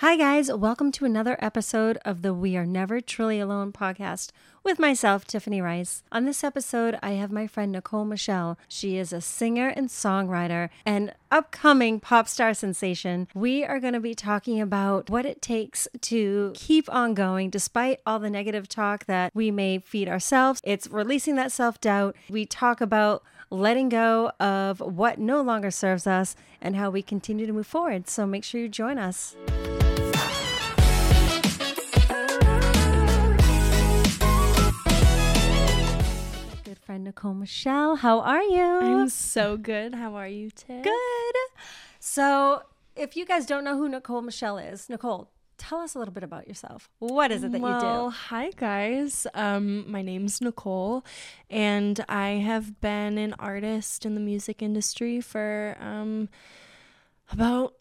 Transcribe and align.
Hi, 0.00 0.18
guys. 0.18 0.52
Welcome 0.52 0.92
to 0.92 1.06
another 1.06 1.38
episode 1.40 1.96
of 2.04 2.20
the 2.20 2.34
We 2.34 2.54
Are 2.54 2.66
Never 2.66 3.00
Truly 3.00 3.40
Alone 3.40 3.72
podcast 3.72 4.30
with 4.62 4.78
myself, 4.78 5.24
Tiffany 5.24 5.62
Rice. 5.62 6.02
On 6.12 6.26
this 6.26 6.44
episode, 6.44 6.98
I 7.02 7.12
have 7.12 7.32
my 7.32 7.46
friend 7.46 7.72
Nicole 7.72 8.04
Michelle. 8.04 8.58
She 8.68 8.98
is 8.98 9.10
a 9.10 9.22
singer 9.22 9.68
and 9.68 9.88
songwriter 9.88 10.68
and 10.84 11.14
upcoming 11.30 11.98
pop 11.98 12.28
star 12.28 12.52
sensation. 12.52 13.26
We 13.34 13.64
are 13.64 13.80
going 13.80 13.94
to 13.94 14.00
be 14.00 14.14
talking 14.14 14.60
about 14.60 15.08
what 15.08 15.24
it 15.24 15.40
takes 15.40 15.88
to 16.02 16.52
keep 16.54 16.92
on 16.92 17.14
going 17.14 17.48
despite 17.48 18.00
all 18.04 18.18
the 18.18 18.28
negative 18.28 18.68
talk 18.68 19.06
that 19.06 19.34
we 19.34 19.50
may 19.50 19.78
feed 19.78 20.10
ourselves. 20.10 20.60
It's 20.62 20.88
releasing 20.88 21.36
that 21.36 21.52
self 21.52 21.80
doubt. 21.80 22.16
We 22.28 22.44
talk 22.44 22.82
about 22.82 23.22
letting 23.48 23.88
go 23.88 24.30
of 24.40 24.80
what 24.80 25.18
no 25.18 25.40
longer 25.40 25.70
serves 25.70 26.06
us 26.06 26.36
and 26.60 26.76
how 26.76 26.90
we 26.90 27.00
continue 27.00 27.46
to 27.46 27.52
move 27.54 27.66
forward. 27.66 28.10
So 28.10 28.26
make 28.26 28.44
sure 28.44 28.60
you 28.60 28.68
join 28.68 28.98
us. 28.98 29.34
Friend 36.96 37.04
Nicole 37.04 37.34
Michelle, 37.34 37.96
how 37.96 38.20
are 38.20 38.42
you? 38.42 38.62
I'm 38.62 39.08
so 39.10 39.58
good. 39.58 39.94
How 39.94 40.14
are 40.14 40.28
you, 40.28 40.50
Tiff? 40.50 40.82
good. 40.82 41.34
So, 42.00 42.62
if 42.94 43.18
you 43.18 43.26
guys 43.26 43.44
don't 43.44 43.64
know 43.64 43.76
who 43.76 43.86
Nicole 43.86 44.22
Michelle 44.22 44.56
is, 44.56 44.88
Nicole, 44.88 45.28
tell 45.58 45.80
us 45.80 45.94
a 45.94 45.98
little 45.98 46.14
bit 46.14 46.22
about 46.22 46.48
yourself. 46.48 46.88
What 46.98 47.30
is 47.32 47.44
it 47.44 47.52
that 47.52 47.60
well, 47.60 48.04
you 48.06 48.10
do? 48.10 48.16
hi 48.16 48.50
guys. 48.56 49.26
Um, 49.34 49.90
my 49.90 50.00
name's 50.00 50.40
Nicole, 50.40 51.04
and 51.50 52.02
I 52.08 52.28
have 52.30 52.80
been 52.80 53.18
an 53.18 53.34
artist 53.38 54.06
in 54.06 54.14
the 54.14 54.20
music 54.22 54.62
industry 54.62 55.20
for 55.20 55.76
um 55.78 56.30
about 57.30 57.74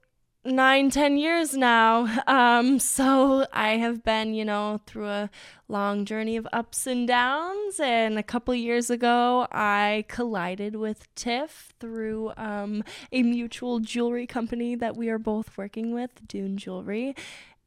nine, 0.46 0.90
ten 0.90 1.18
years 1.18 1.56
now. 1.56 2.22
Um, 2.36 2.80
so 2.80 3.46
I 3.54 3.78
have 3.78 4.04
been, 4.04 4.34
you 4.34 4.44
know, 4.46 4.82
through 4.86 5.08
a 5.08 5.30
long 5.68 6.06
journey 6.06 6.38
of 6.38 6.48
ups 6.52 6.88
and 6.88 7.08
downs. 7.08 7.80
And 7.80 8.18
a 8.18 8.24
couple 8.24 8.54
years 8.56 8.90
ago, 8.90 9.48
I 9.52 10.06
collided 10.08 10.76
with 10.76 11.14
Tiff 11.16 11.74
through 11.80 12.34
um, 12.36 12.84
a 13.12 13.24
mutual 13.24 13.80
jewelry 13.80 14.28
company 14.28 14.76
that 14.76 14.98
we 14.98 15.10
are 15.10 15.20
both 15.20 15.58
working 15.58 15.94
with, 15.94 16.28
Dune 16.28 16.58
Jewelry. 16.58 17.16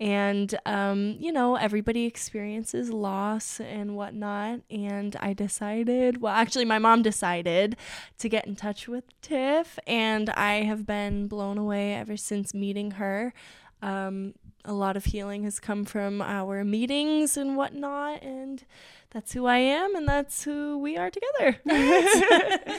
And, 0.00 0.56
um, 0.64 1.16
you 1.18 1.32
know, 1.32 1.56
everybody 1.56 2.06
experiences 2.06 2.90
loss 2.90 3.58
and 3.60 3.96
whatnot. 3.96 4.60
And 4.70 5.16
I 5.18 5.32
decided, 5.32 6.20
well, 6.20 6.32
actually, 6.32 6.64
my 6.64 6.78
mom 6.78 7.02
decided 7.02 7.76
to 8.18 8.28
get 8.28 8.46
in 8.46 8.54
touch 8.54 8.86
with 8.86 9.04
Tiff. 9.22 9.78
And 9.86 10.30
I 10.30 10.62
have 10.62 10.86
been 10.86 11.26
blown 11.26 11.58
away 11.58 11.94
ever 11.94 12.16
since 12.16 12.54
meeting 12.54 12.92
her. 12.92 13.34
Um, 13.82 14.34
a 14.64 14.72
lot 14.72 14.96
of 14.96 15.06
healing 15.06 15.42
has 15.44 15.58
come 15.58 15.84
from 15.84 16.22
our 16.22 16.64
meetings 16.64 17.36
and 17.36 17.56
whatnot. 17.56 18.22
And 18.22 18.64
that's 19.10 19.32
who 19.32 19.46
I 19.46 19.58
am. 19.58 19.96
And 19.96 20.06
that's 20.06 20.44
who 20.44 20.78
we 20.78 20.96
are 20.96 21.10
together. 21.10 21.58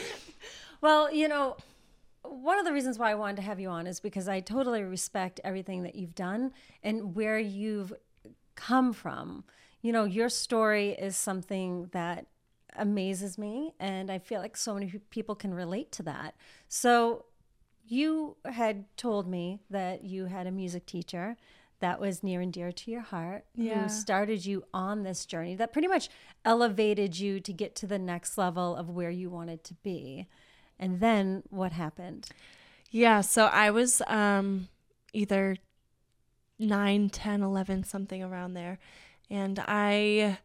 Well, 0.80 1.12
you 1.12 1.28
know, 1.28 1.56
one 2.22 2.58
of 2.58 2.64
the 2.64 2.72
reasons 2.72 2.98
why 2.98 3.10
I 3.10 3.14
wanted 3.14 3.36
to 3.36 3.42
have 3.42 3.60
you 3.60 3.68
on 3.68 3.86
is 3.86 4.00
because 4.00 4.28
I 4.28 4.40
totally 4.40 4.82
respect 4.82 5.40
everything 5.44 5.82
that 5.84 5.94
you've 5.94 6.14
done 6.14 6.52
and 6.82 7.14
where 7.14 7.38
you've 7.38 7.92
come 8.54 8.92
from. 8.92 9.44
You 9.82 9.92
know, 9.92 10.04
your 10.04 10.28
story 10.28 10.90
is 10.90 11.16
something 11.16 11.88
that 11.92 12.26
amazes 12.76 13.38
me, 13.38 13.74
and 13.80 14.10
I 14.10 14.18
feel 14.18 14.40
like 14.40 14.56
so 14.56 14.74
many 14.74 14.92
people 15.10 15.34
can 15.34 15.52
relate 15.54 15.90
to 15.92 16.02
that. 16.04 16.34
So, 16.68 17.24
you 17.86 18.36
had 18.44 18.84
told 18.96 19.26
me 19.26 19.58
that 19.70 20.04
you 20.04 20.26
had 20.26 20.46
a 20.46 20.52
music 20.52 20.86
teacher 20.86 21.36
that 21.80 21.98
was 21.98 22.22
near 22.22 22.40
and 22.40 22.52
dear 22.52 22.70
to 22.70 22.90
your 22.90 23.00
heart 23.00 23.46
Yeah. 23.56 23.82
who 23.82 23.88
started 23.88 24.44
you 24.46 24.64
on 24.72 25.02
this 25.02 25.26
journey 25.26 25.56
that 25.56 25.72
pretty 25.72 25.88
much 25.88 26.08
elevated 26.44 27.18
you 27.18 27.40
to 27.40 27.52
get 27.52 27.74
to 27.76 27.86
the 27.88 27.98
next 27.98 28.38
level 28.38 28.76
of 28.76 28.90
where 28.90 29.10
you 29.10 29.28
wanted 29.30 29.64
to 29.64 29.74
be. 29.82 30.28
And 30.80 30.98
then 30.98 31.44
what 31.50 31.72
happened? 31.72 32.30
Yeah, 32.90 33.20
so 33.20 33.44
I 33.44 33.70
was 33.70 34.02
um 34.08 34.68
either 35.12 35.56
9, 36.58 37.10
10, 37.10 37.42
11 37.42 37.84
something 37.84 38.22
around 38.22 38.54
there. 38.54 38.78
And 39.30 39.62
I 39.66 40.38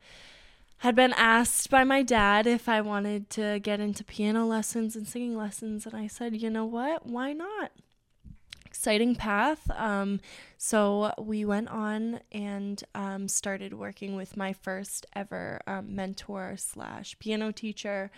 had 0.77 0.95
been 0.95 1.13
asked 1.13 1.69
by 1.69 1.83
my 1.83 2.03
dad 2.03 2.45
if 2.45 2.69
I 2.69 2.81
wanted 2.81 3.29
to 3.31 3.59
get 3.59 3.79
into 3.79 4.03
piano 4.03 4.45
lessons 4.45 4.95
and 4.95 5.07
singing 5.07 5.35
lessons 5.35 5.85
and 5.85 5.95
I 5.95 6.07
said, 6.07 6.35
"You 6.35 6.49
know 6.49 6.65
what? 6.65 7.07
Why 7.07 7.33
not?" 7.33 7.71
Exciting 8.65 9.15
path. 9.15 9.71
Um, 9.71 10.19
so 10.57 11.13
we 11.17 11.45
went 11.45 11.69
on 11.69 12.19
and 12.31 12.83
um, 12.93 13.29
started 13.29 13.73
working 13.73 14.15
with 14.15 14.35
my 14.35 14.51
first 14.51 15.05
ever 15.15 15.61
um, 15.65 15.95
mentor 15.95 16.55
slash 16.57 17.17
piano 17.19 17.51
teacher. 17.51 18.11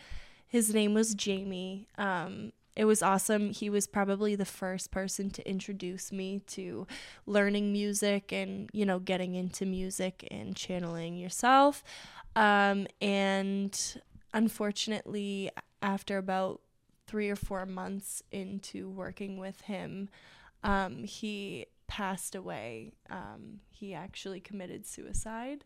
His 0.48 0.74
name 0.74 0.94
was 0.94 1.14
Jamie. 1.14 1.88
Um, 1.98 2.54
it 2.76 2.86
was 2.86 3.02
awesome. 3.02 3.50
He 3.50 3.70
was 3.70 3.88
probably 3.88 4.36
the 4.36 4.46
first 4.46 4.92
person 4.92 5.30
to 5.32 5.50
introduce 5.50 6.12
me 6.12 6.42
to 6.48 6.86
learning 7.26 7.72
music 7.74 8.32
and, 8.32 8.70
you 8.72 8.86
know, 8.86 9.00
getting 9.00 9.34
into 9.34 9.66
music 9.66 10.28
and 10.30 10.56
channeling 10.56 11.18
yourself. 11.18 11.84
Um, 12.36 12.86
and 13.02 14.00
unfortunately, 14.34 15.50
after 15.82 16.18
about 16.18 16.62
three 17.08 17.30
or 17.30 17.36
four 17.36 17.66
months 17.66 18.22
into 18.32 18.90
working 18.90 19.40
with 19.40 19.62
him, 19.62 20.08
um, 20.64 21.04
he 21.04 21.66
passed 21.88 22.36
away. 22.36 22.94
Um, 23.10 23.62
he 23.72 23.96
actually 23.96 24.40
committed 24.40 24.86
suicide. 24.86 25.66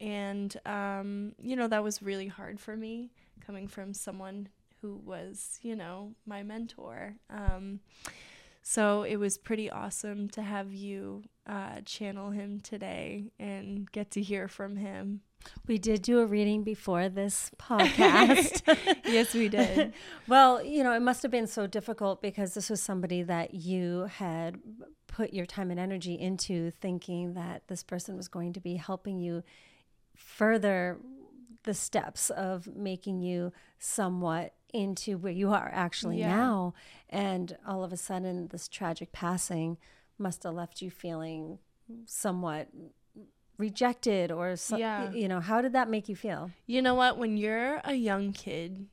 And, 0.00 0.56
um, 0.66 1.34
you 1.40 1.54
know, 1.54 1.68
that 1.68 1.84
was 1.84 2.02
really 2.02 2.28
hard 2.28 2.58
for 2.58 2.76
me 2.76 3.10
coming 3.40 3.68
from 3.68 3.94
someone 3.94 4.48
who 4.80 4.96
was, 5.04 5.58
you 5.62 5.76
know, 5.76 6.14
my 6.26 6.42
mentor. 6.42 7.16
Um, 7.28 7.80
so 8.62 9.02
it 9.02 9.16
was 9.16 9.38
pretty 9.38 9.70
awesome 9.70 10.28
to 10.30 10.42
have 10.42 10.72
you 10.72 11.24
uh, 11.46 11.80
channel 11.84 12.30
him 12.30 12.60
today 12.60 13.32
and 13.38 13.90
get 13.90 14.10
to 14.12 14.22
hear 14.22 14.48
from 14.48 14.76
him. 14.76 15.22
We 15.66 15.78
did 15.78 16.02
do 16.02 16.20
a 16.20 16.26
reading 16.26 16.62
before 16.62 17.08
this 17.08 17.50
podcast. 17.58 18.62
yes, 19.04 19.34
we 19.34 19.48
did. 19.48 19.94
well, 20.28 20.62
you 20.62 20.84
know, 20.84 20.92
it 20.92 21.00
must 21.00 21.22
have 21.22 21.30
been 21.30 21.46
so 21.46 21.66
difficult 21.66 22.20
because 22.20 22.54
this 22.54 22.68
was 22.68 22.82
somebody 22.82 23.22
that 23.22 23.54
you 23.54 24.08
had 24.14 24.58
put 25.06 25.32
your 25.32 25.46
time 25.46 25.70
and 25.70 25.80
energy 25.80 26.14
into 26.14 26.70
thinking 26.70 27.34
that 27.34 27.62
this 27.68 27.82
person 27.82 28.16
was 28.16 28.28
going 28.28 28.52
to 28.52 28.60
be 28.60 28.76
helping 28.76 29.18
you 29.18 29.42
further 30.14 30.98
the 31.64 31.74
steps 31.74 32.30
of 32.30 32.66
making 32.74 33.20
you 33.20 33.52
somewhat 33.78 34.54
into 34.72 35.18
where 35.18 35.32
you 35.32 35.50
are 35.52 35.70
actually 35.72 36.18
Yeah. 36.20 36.28
now. 36.28 36.74
And 37.08 37.56
all 37.66 37.82
of 37.84 37.92
a 37.92 37.96
sudden, 37.96 38.48
this 38.48 38.68
tragic 38.68 39.12
passing 39.12 39.76
must 40.18 40.42
have 40.44 40.54
left 40.54 40.80
you 40.80 40.90
feeling 40.90 41.58
somewhat 42.06 42.68
rejected 43.58 44.30
or 44.30 44.56
so, 44.56 44.76
Yeah. 44.76 45.10
you 45.12 45.28
know 45.28 45.40
how 45.40 45.60
did 45.60 45.72
that 45.72 45.88
make 45.88 46.08
you 46.08 46.16
feel 46.16 46.50
You 46.66 46.80
know 46.82 46.94
what? 46.94 47.18
When 47.18 47.36
you're 47.36 47.80
a 47.84 47.94
young 47.94 48.32
kid, 48.32 48.86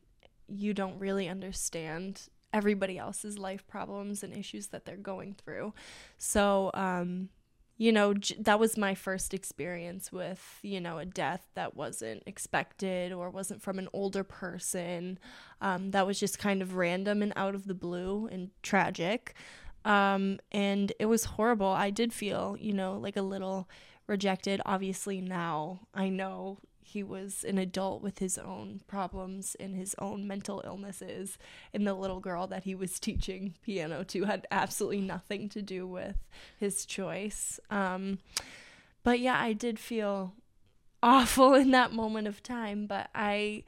you 0.48 0.74
don't 0.74 1.00
really 1.00 1.28
understand 1.30 2.24
everybody 2.54 2.98
else's 2.98 3.38
life 3.38 3.66
problems 3.68 4.24
and 4.24 4.36
issues 4.36 4.68
that 4.68 4.86
they're 4.86 4.98
going 4.98 5.36
through. 5.36 5.74
So, 6.18 6.72
um, 6.74 7.30
you 7.78 7.92
know, 7.92 8.14
j- 8.14 8.36
that 8.40 8.60
was 8.60 8.78
my 8.78 8.96
first 8.96 9.34
experience 9.34 10.12
with, 10.12 10.60
you 10.64 10.82
know, 10.82 10.98
a 10.98 11.06
death 11.06 11.48
that 11.56 11.76
wasn't 11.76 12.24
expected 12.26 13.12
or 13.12 13.30
wasn't 13.30 13.62
from 13.62 13.78
an 13.80 13.88
older 13.94 14.24
person. 14.24 15.20
Um, 15.62 15.92
that 15.92 16.08
was 16.08 16.20
just 16.20 16.40
kind 16.40 16.62
of 16.62 16.76
random 16.76 17.22
and 17.22 17.34
out 17.36 17.56
of 17.56 17.68
the 17.68 17.76
blue 17.76 18.28
and 18.32 18.50
tragic. 18.64 19.36
Um, 19.86 20.40
and 20.52 20.92
it 21.00 21.06
was 21.06 21.26
horrible. 21.26 21.68
I 21.68 21.92
did 21.92 22.14
feel, 22.14 22.58
you 22.60 22.74
know, 22.74 22.98
like 22.98 23.16
a 23.16 23.22
little 23.22 23.70
rejected. 24.08 24.60
Obviously, 24.66 25.22
now 25.22 25.82
I 25.94 26.10
know 26.10 26.58
he 26.88 27.04
was 27.04 27.44
an 27.44 27.58
adult 27.58 28.02
with 28.02 28.20
his 28.20 28.38
own 28.38 28.82
problems 28.88 29.56
and 29.60 29.76
his 29.76 29.94
own 30.00 30.26
mental 30.26 30.62
illnesses. 30.66 31.38
And 31.74 31.86
the 31.86 31.94
little 31.94 32.22
girl 32.22 32.48
that 32.48 32.64
he 32.64 32.76
was 32.76 33.00
teaching 33.00 33.56
piano 33.62 34.04
to 34.06 34.24
had 34.24 34.48
absolutely 34.52 35.02
nothing 35.02 35.50
to 35.50 35.62
do 35.62 35.86
with 35.86 36.16
his 36.58 36.86
choice. 36.86 37.60
Um, 37.70 38.20
but 39.04 39.20
yeah, 39.20 39.40
I 39.40 39.54
did 39.54 39.80
feel 39.80 40.34
awful 41.04 41.54
in 41.56 41.72
that 41.72 41.92
moment 41.92 42.28
of 42.28 42.42
time, 42.42 42.88
but 42.88 43.10
I 43.14 43.64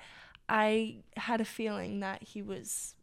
I 0.48 1.04
had 1.16 1.42
a 1.42 1.46
feeling 1.46 2.00
that 2.00 2.24
he 2.24 2.42
was 2.42 2.96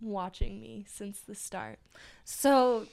watching 0.00 0.60
me 0.60 0.86
since 0.88 1.20
the 1.20 1.34
start. 1.34 1.78
So 2.24 2.86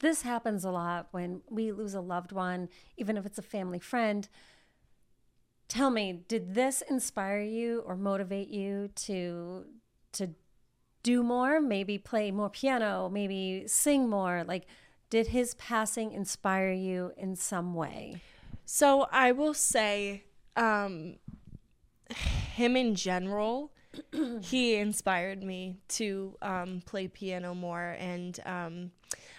this 0.00 0.22
happens 0.22 0.64
a 0.64 0.70
lot 0.70 1.08
when 1.12 1.42
we 1.48 1.70
lose 1.72 1.94
a 1.94 2.00
loved 2.00 2.32
one, 2.32 2.68
even 2.96 3.16
if 3.16 3.24
it's 3.24 3.38
a 3.38 3.42
family 3.42 3.78
friend. 3.78 4.28
Tell 5.68 5.90
me, 5.90 6.24
did 6.28 6.54
this 6.54 6.82
inspire 6.88 7.40
you 7.40 7.82
or 7.86 7.96
motivate 7.96 8.48
you 8.48 8.90
to 8.96 9.66
to 10.12 10.30
do 11.02 11.22
more, 11.22 11.60
maybe 11.60 11.98
play 11.98 12.30
more 12.30 12.50
piano, 12.50 13.08
maybe 13.08 13.64
sing 13.66 14.08
more? 14.08 14.44
Like 14.46 14.66
did 15.10 15.28
his 15.28 15.54
passing 15.54 16.12
inspire 16.12 16.72
you 16.72 17.12
in 17.16 17.36
some 17.36 17.74
way? 17.74 18.20
So 18.64 19.06
I 19.12 19.32
will 19.32 19.54
say, 19.54 20.24
um, 20.56 21.16
him 22.10 22.76
in 22.76 22.94
general, 22.94 23.72
he 24.42 24.74
inspired 24.74 25.42
me 25.42 25.78
to 25.88 26.36
um, 26.42 26.82
play 26.84 27.08
piano 27.08 27.54
more. 27.54 27.96
And 27.98 28.38
um, 28.44 28.90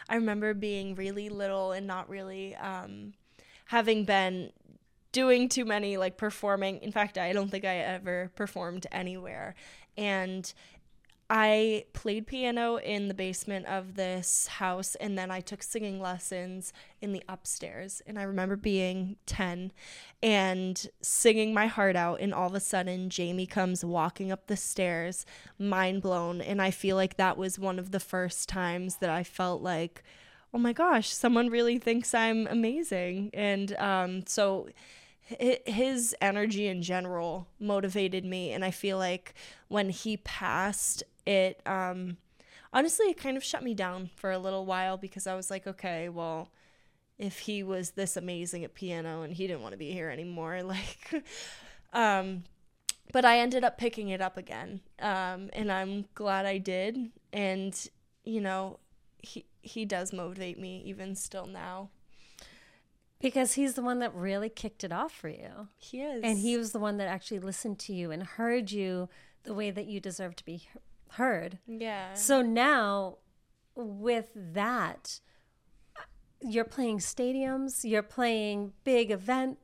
I 0.08 0.16
remember 0.16 0.54
being 0.54 0.96
really 0.96 1.30
little 1.30 1.74
and 1.74 1.86
not 1.86 2.10
really 2.10 2.56
um, 2.56 3.14
having 3.66 4.06
been 4.06 4.52
doing 5.18 5.50
too 5.50 5.66
many 5.66 5.98
like 5.98 6.16
performing. 6.16 6.78
In 6.84 6.92
fact, 6.92 7.18
I 7.18 7.34
don't 7.34 7.50
think 7.50 7.66
I 7.66 7.78
ever 7.78 8.32
performed 8.36 8.86
anywhere. 8.92 9.56
And 9.98 10.54
I 11.28 11.86
played 11.94 12.28
piano 12.28 12.76
in 12.76 13.08
the 13.08 13.16
basement 13.16 13.66
of 13.66 13.96
this 13.96 14.46
house 14.46 14.94
and 14.94 15.18
then 15.18 15.32
I 15.32 15.40
took 15.40 15.64
singing 15.64 16.00
lessons 16.00 16.72
in 17.02 17.14
the 17.14 17.24
upstairs. 17.28 18.04
And 18.06 18.20
I 18.20 18.22
remember 18.22 18.56
being 18.56 19.16
10 19.26 19.72
and 20.22 20.88
singing 21.02 21.52
my 21.52 21.66
heart 21.66 21.96
out. 21.96 22.20
And 22.20 22.32
all 22.32 22.50
of 22.50 22.54
a 22.54 22.60
sudden, 22.60 23.10
Jamie 23.10 23.48
comes 23.48 23.84
walking 23.84 24.32
up 24.32 24.46
the 24.46 24.56
stairs, 24.56 25.26
mind 25.58 26.04
blown. 26.04 26.42
And 26.42 26.62
I 26.62 26.70
feel 26.70 26.96
like 26.96 27.18
that 27.18 27.38
was 27.38 27.58
one 27.58 27.80
of 27.80 27.90
the 27.90 28.00
first 28.00 28.48
times 28.48 28.98
that 28.98 29.10
I 29.10 29.24
felt 29.24 29.64
like, 29.64 30.04
oh 30.54 30.60
my 30.60 30.74
gosh, 30.74 31.10
someone 31.10 31.50
really 31.50 31.80
thinks 31.80 32.14
I'm 32.14 32.46
amazing. 32.46 33.32
And 33.34 33.76
um, 33.78 34.28
so 34.28 34.70
his 35.28 36.16
energy 36.22 36.68
in 36.68 36.82
general 36.82 37.48
motivated 37.60 38.24
me 38.24 38.52
and 38.52 38.64
i 38.64 38.72
feel 38.72 38.98
like 38.98 39.34
when 39.68 39.90
he 39.90 40.18
passed 40.18 41.04
it 41.26 41.62
um 41.66 42.16
honestly 42.72 43.08
it 43.08 43.18
kind 43.18 43.36
of 43.36 43.44
shut 43.44 43.64
me 43.64 43.74
down 43.74 44.10
for 44.16 44.32
a 44.32 44.40
little 44.40 44.66
while 44.66 44.96
because 44.96 45.28
i 45.28 45.36
was 45.36 45.50
like 45.50 45.68
okay 45.68 46.08
well 46.08 46.50
if 47.18 47.40
he 47.40 47.62
was 47.62 47.92
this 47.92 48.16
amazing 48.16 48.64
at 48.64 48.74
piano 48.74 49.22
and 49.22 49.34
he 49.34 49.48
didn't 49.48 49.62
want 49.62 49.74
to 49.74 49.78
be 49.78 49.92
here 49.92 50.10
anymore 50.10 50.64
like 50.64 51.24
um 51.92 52.44
but 53.12 53.26
i 53.26 53.38
ended 53.38 53.66
up 53.66 53.78
picking 53.78 54.10
it 54.10 54.22
up 54.22 54.38
again 54.38 54.80
um 55.00 55.50
and 55.54 55.70
i'm 55.72 56.06
glad 56.16 56.46
i 56.46 56.58
did 56.58 57.12
and 57.34 57.90
you 58.24 58.40
know 58.40 58.80
he 59.22 59.46
he 59.62 59.84
does 59.84 60.14
motivate 60.14 60.58
me 60.58 60.82
even 60.86 61.16
still 61.16 61.46
now 61.48 61.90
because 63.20 63.54
he's 63.54 63.74
the 63.74 63.82
one 63.82 64.00
that 64.00 64.14
really 64.14 64.50
kicked 64.50 64.84
it 64.84 64.92
off 64.92 65.12
for 65.12 65.30
you. 65.30 65.70
He 65.78 66.02
is. 66.02 66.22
And 66.24 66.40
he 66.40 66.58
was 66.58 66.72
the 66.72 66.80
one 66.80 66.98
that 66.98 67.08
actually 67.08 67.40
listened 67.40 67.80
to 67.80 67.94
you 67.94 68.12
and 68.12 68.24
heard 68.24 68.72
you 68.72 69.10
the 69.44 69.54
way 69.54 69.72
that 69.72 69.86
you 69.86 70.00
deserve 70.00 70.36
to 70.38 70.46
be 70.46 70.68
heard. 71.12 71.60
Yeah. 71.68 72.14
So 72.14 72.42
now 72.42 73.18
with 73.76 74.30
that 74.36 75.20
you're 76.42 76.66
playing 76.66 77.00
stadiums, 77.00 77.84
you're 77.84 78.04
playing 78.04 78.74
big 78.84 79.10
event 79.10 79.58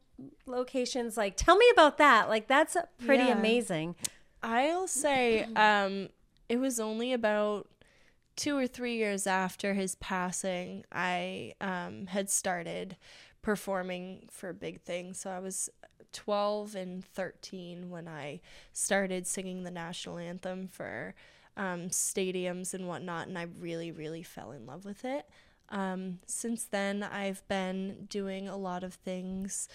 locations 0.45 1.17
like 1.17 1.35
tell 1.35 1.57
me 1.57 1.65
about 1.73 1.97
that. 1.97 2.29
Like 2.29 2.47
that's 2.47 2.75
pretty 3.05 3.25
yeah. 3.25 3.38
amazing. 3.38 3.95
I'll 4.41 4.88
say 4.88 5.44
um 5.55 6.09
it 6.50 6.57
was 6.57 6.79
only 6.79 7.13
about 7.13 7.67
two 8.35 8.57
or 8.57 8.67
three 8.67 8.95
years 8.95 9.27
after 9.27 9.73
his 9.73 9.95
passing, 9.95 10.83
I 10.91 11.53
um, 11.61 12.07
had 12.07 12.29
started 12.29 12.97
performing 13.43 14.27
for 14.31 14.51
big 14.53 14.81
things. 14.81 15.19
So 15.19 15.29
I 15.29 15.37
was 15.37 15.69
12 16.13 16.73
and 16.75 17.05
13 17.05 17.91
when 17.91 18.07
I 18.07 18.41
started 18.71 19.27
singing 19.27 19.63
the 19.63 19.71
national 19.71 20.17
anthem 20.17 20.67
for 20.67 21.13
um, 21.55 21.89
stadiums 21.89 22.73
and 22.73 22.87
whatnot, 22.87 23.27
and 23.27 23.37
I 23.37 23.47
really, 23.59 23.91
really 23.91 24.23
fell 24.23 24.51
in 24.51 24.65
love 24.65 24.85
with 24.85 25.05
it. 25.05 25.29
Um, 25.69 26.19
since 26.25 26.65
then, 26.65 27.03
I've 27.03 27.47
been 27.47 28.07
doing 28.09 28.47
a 28.47 28.57
lot 28.57 28.83
of 28.83 28.95
things 28.95 29.67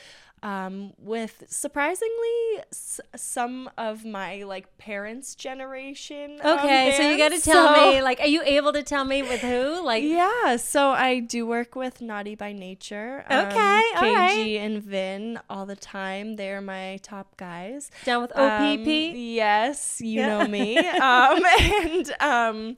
um, 0.43 0.93
with 0.99 1.45
surprisingly 1.49 2.63
s- 2.71 3.01
some 3.17 3.71
of 3.77 4.05
my 4.05 4.43
like 4.45 4.79
parents' 4.79 5.35
generation. 5.35 6.39
Okay, 6.45 6.95
so 6.97 7.09
you 7.09 7.19
got 7.19 7.33
to 7.33 7.41
tell 7.43 7.75
so, 7.75 7.91
me, 7.91 8.03
like, 8.03 8.21
are 8.21 8.27
you 8.27 8.43
able 8.45 8.73
to 8.73 8.83
tell 8.83 9.05
me 9.05 9.23
with 9.23 9.41
who? 9.41 9.85
Like, 9.85 10.05
yeah, 10.05 10.57
so 10.57 10.91
I 10.91 11.21
do 11.21 11.47
work 11.47 11.75
with 11.75 12.01
Naughty 12.01 12.35
by 12.35 12.53
Nature. 12.53 13.25
Um, 13.29 13.47
okay, 13.47 13.83
KG 13.97 14.15
right. 14.15 14.61
and 14.61 14.83
Vin 14.83 15.41
all 15.51 15.67
the 15.67 15.77
time. 15.77 16.37
They're 16.37 16.61
my 16.61 16.99
top 17.03 17.37
guys. 17.37 17.91
Down 18.05 18.23
with 18.23 18.33
OPP. 18.33 18.39
Um, 18.39 18.87
yes, 18.87 20.01
you 20.01 20.21
yeah. 20.21 20.27
know 20.27 20.49
me. 20.49 20.79
um, 20.79 21.43
and 21.61 22.13
um, 22.21 22.77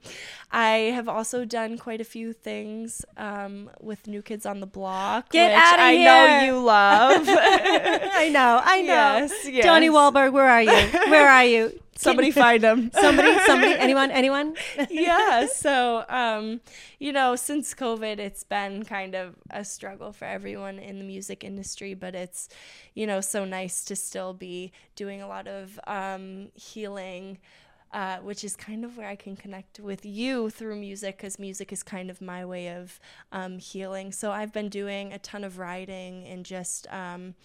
I 0.51 0.91
have 0.93 1.07
also 1.07 1.45
done 1.45 1.77
quite 1.77 2.01
a 2.01 2.05
few 2.05 2.33
things 2.33 3.05
um, 3.17 3.69
with 3.79 4.07
New 4.07 4.21
Kids 4.21 4.45
on 4.45 4.59
the 4.59 4.67
Block, 4.67 5.29
Get 5.29 5.51
which 5.51 5.79
I 5.79 5.97
know 5.97 6.45
you 6.45 6.59
love. 6.59 7.27
I 7.53 8.29
know, 8.29 8.61
I 8.63 8.81
know. 8.81 8.93
Yes, 8.93 9.47
yes. 9.47 9.65
Donnie 9.65 9.89
Wahlberg, 9.89 10.31
where 10.31 10.49
are 10.49 10.61
you? 10.61 10.71
Where 11.09 11.29
are 11.29 11.45
you? 11.45 11.79
somebody 12.01 12.31
find 12.31 12.63
him. 12.63 12.91
somebody, 12.99 13.37
somebody, 13.45 13.73
anyone, 13.75 14.11
anyone? 14.11 14.55
yeah. 14.89 15.45
So, 15.47 16.05
um, 16.09 16.61
you 16.99 17.13
know, 17.13 17.35
since 17.35 17.73
COVID, 17.73 18.19
it's 18.19 18.43
been 18.43 18.83
kind 18.83 19.15
of 19.15 19.35
a 19.49 19.63
struggle 19.63 20.11
for 20.11 20.25
everyone 20.25 20.79
in 20.79 20.97
the 20.97 21.05
music 21.05 21.43
industry, 21.43 21.93
but 21.93 22.15
it's, 22.15 22.49
you 22.93 23.05
know, 23.07 23.21
so 23.21 23.45
nice 23.45 23.85
to 23.85 23.95
still 23.95 24.33
be 24.33 24.71
doing 24.95 25.21
a 25.21 25.27
lot 25.27 25.47
of 25.47 25.79
um, 25.87 26.49
healing 26.55 27.37
uh, 27.93 28.17
which 28.17 28.43
is 28.43 28.55
kind 28.55 28.85
of 28.85 28.97
where 28.97 29.07
I 29.07 29.15
can 29.15 29.35
connect 29.35 29.79
with 29.79 30.05
you 30.05 30.49
through 30.49 30.75
music 30.77 31.17
because 31.17 31.37
music 31.39 31.73
is 31.73 31.83
kind 31.83 32.09
of 32.09 32.21
my 32.21 32.45
way 32.45 32.69
of 32.69 32.99
um, 33.31 33.57
healing. 33.59 34.11
So 34.11 34.31
I've 34.31 34.53
been 34.53 34.69
doing 34.69 35.13
a 35.13 35.19
ton 35.19 35.43
of 35.43 35.57
writing 35.57 36.25
and 36.25 36.45
just. 36.45 36.87
Um, 36.91 37.35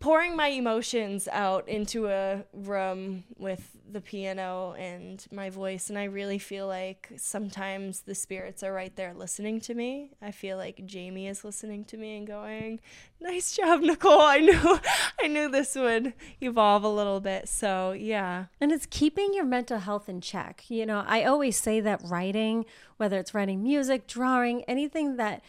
pouring 0.00 0.36
my 0.36 0.48
emotions 0.48 1.26
out 1.32 1.68
into 1.68 2.06
a 2.06 2.44
room 2.52 3.24
with 3.36 3.76
the 3.90 4.00
piano 4.00 4.74
and 4.78 5.26
my 5.32 5.48
voice 5.50 5.88
and 5.88 5.98
I 5.98 6.04
really 6.04 6.38
feel 6.38 6.66
like 6.66 7.10
sometimes 7.16 8.02
the 8.02 8.14
spirits 8.14 8.62
are 8.62 8.72
right 8.72 8.94
there 8.94 9.14
listening 9.14 9.60
to 9.62 9.74
me. 9.74 10.10
I 10.20 10.30
feel 10.30 10.56
like 10.56 10.84
Jamie 10.84 11.26
is 11.26 11.42
listening 11.42 11.84
to 11.86 11.96
me 11.96 12.16
and 12.18 12.26
going, 12.26 12.80
"Nice 13.20 13.56
job, 13.56 13.80
Nicole. 13.80 14.20
I 14.20 14.38
knew 14.38 14.78
I 15.22 15.26
knew 15.26 15.48
this 15.48 15.74
would 15.74 16.12
evolve 16.40 16.84
a 16.84 16.88
little 16.88 17.20
bit." 17.20 17.48
So, 17.48 17.92
yeah. 17.92 18.46
And 18.60 18.70
it's 18.72 18.86
keeping 18.86 19.32
your 19.32 19.46
mental 19.46 19.78
health 19.78 20.08
in 20.08 20.20
check. 20.20 20.64
You 20.68 20.86
know, 20.86 21.04
I 21.06 21.24
always 21.24 21.56
say 21.56 21.80
that 21.80 22.02
writing, 22.04 22.66
whether 22.98 23.18
it's 23.18 23.34
writing 23.34 23.62
music, 23.62 24.06
drawing, 24.06 24.62
anything 24.64 25.16
that 25.16 25.42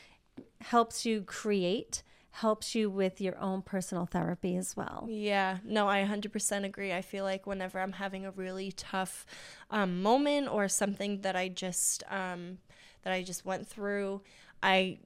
helps 0.61 1.05
you 1.05 1.21
create 1.21 2.03
helps 2.39 2.73
you 2.73 2.89
with 2.89 3.19
your 3.19 3.37
own 3.37 3.61
personal 3.61 4.05
therapy 4.05 4.55
as 4.55 4.75
well. 4.77 5.05
Yeah, 5.09 5.57
no, 5.65 5.89
I 5.89 6.05
100% 6.05 6.63
agree. 6.63 6.93
I 6.93 7.01
feel 7.01 7.25
like 7.25 7.45
whenever 7.45 7.79
I'm 7.81 7.91
having 7.91 8.25
a 8.25 8.31
really 8.31 8.71
tough 8.71 9.25
um, 9.69 10.01
moment 10.01 10.47
or 10.47 10.69
something 10.69 11.19
that 11.21 11.35
I 11.35 11.49
just 11.49 12.01
um, 12.09 12.59
that 13.03 13.11
I 13.11 13.23
just 13.23 13.45
went 13.45 13.67
through, 13.67 14.21
I 14.63 14.99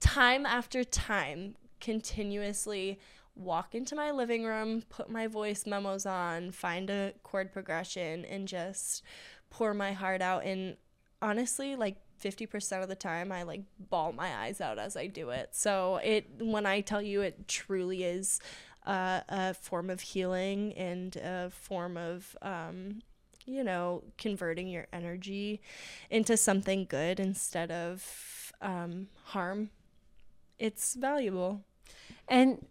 time 0.00 0.46
after 0.46 0.84
time 0.84 1.54
continuously 1.80 2.98
walk 3.36 3.74
into 3.74 3.94
my 3.94 4.10
living 4.10 4.44
room, 4.44 4.82
put 4.88 5.10
my 5.10 5.26
voice 5.26 5.66
memos 5.66 6.06
on, 6.06 6.50
find 6.50 6.88
a 6.88 7.12
chord 7.22 7.52
progression, 7.52 8.24
and 8.24 8.48
just 8.48 9.02
pour 9.50 9.74
my 9.74 9.92
heart 9.92 10.22
out. 10.22 10.44
And 10.44 10.76
honestly, 11.20 11.76
like 11.76 11.96
50% 12.22 12.82
of 12.82 12.88
the 12.88 12.94
time 12.94 13.32
I 13.32 13.42
like 13.42 13.62
bawl 13.78 14.12
my 14.12 14.34
eyes 14.36 14.60
out 14.60 14.78
as 14.78 14.96
I 14.96 15.06
do 15.06 15.30
it. 15.30 15.50
So 15.52 16.00
it 16.02 16.26
when 16.40 16.66
I 16.66 16.80
tell 16.80 17.02
you 17.02 17.22
it 17.22 17.48
truly 17.48 18.04
is 18.04 18.40
uh, 18.86 19.20
a 19.28 19.54
form 19.54 19.90
of 19.90 20.00
healing 20.00 20.72
and 20.74 21.14
a 21.16 21.50
form 21.50 21.96
of 21.96 22.36
um, 22.42 23.02
you 23.44 23.62
know 23.62 24.02
converting 24.16 24.68
your 24.68 24.86
energy 24.92 25.60
into 26.10 26.36
something 26.36 26.86
good 26.88 27.20
instead 27.20 27.70
of 27.70 28.52
um, 28.60 29.08
harm. 29.24 29.70
It's 30.58 30.94
valuable. 30.94 31.62
And 32.26 32.66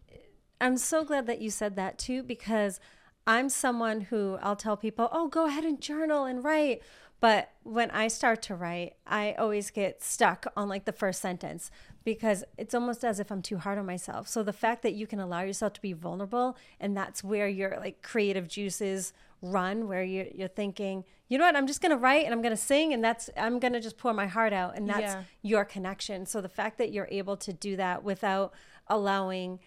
I'm 0.59 0.77
so 0.77 1.05
glad 1.05 1.27
that 1.27 1.39
you 1.39 1.49
said 1.49 1.75
that 1.75 1.97
too 1.97 2.23
because 2.23 2.79
I'm 3.25 3.49
someone 3.49 4.01
who 4.01 4.37
I'll 4.41 4.55
tell 4.55 4.77
people, 4.77 5.09
"Oh, 5.11 5.27
go 5.27 5.45
ahead 5.45 5.65
and 5.65 5.81
journal 5.81 6.25
and 6.25 6.43
write." 6.43 6.81
But 7.19 7.51
when 7.63 7.89
I 7.91 8.09
start 8.09 8.41
to 8.43 8.55
write, 8.55 8.93
I 9.05 9.33
always 9.33 9.71
get 9.71 10.03
stuck 10.03 10.45
on 10.55 10.69
like 10.69 10.86
the 10.86 10.91
first 10.91 11.19
sentence 11.19 11.71
because 12.03 12.43
it's 12.57 12.75
almost 12.75 13.03
as 13.03 13.19
if 13.19 13.31
I'm 13.31 13.41
too 13.41 13.57
hard 13.57 13.77
on 13.77 13.86
myself. 13.86 14.27
So 14.27 14.43
the 14.43 14.53
fact 14.53 14.83
that 14.83 14.93
you 14.93 15.07
can 15.07 15.19
allow 15.19 15.41
yourself 15.41 15.74
to 15.74 15.81
be 15.81 15.93
vulnerable 15.93 16.55
and 16.79 16.95
that's 16.95 17.24
where 17.24 17.47
your 17.47 17.77
like 17.79 18.03
creative 18.03 18.47
juices 18.47 19.13
run 19.41 19.88
where 19.88 20.03
you're, 20.03 20.27
you're 20.33 20.47
thinking, 20.47 21.03
you 21.27 21.38
know 21.38 21.45
what, 21.45 21.55
I'm 21.55 21.67
just 21.67 21.81
going 21.81 21.91
to 21.91 21.97
write 21.97 22.25
and 22.25 22.33
I'm 22.33 22.41
going 22.41 22.55
to 22.55 22.62
sing 22.62 22.93
and 22.93 23.03
that's, 23.03 23.29
I'm 23.36 23.59
going 23.59 23.74
to 23.74 23.81
just 23.81 23.97
pour 23.97 24.13
my 24.13 24.27
heart 24.27 24.53
out 24.53 24.77
and 24.77 24.88
that's 24.88 25.01
yeah. 25.01 25.24
your 25.41 25.65
connection. 25.65 26.25
So 26.25 26.39
the 26.39 26.50
fact 26.50 26.77
that 26.77 26.91
you're 26.91 27.09
able 27.12 27.38
to 27.38 27.51
do 27.51 27.75
that 27.77 28.03
without 28.03 28.53
allowing 28.88 29.59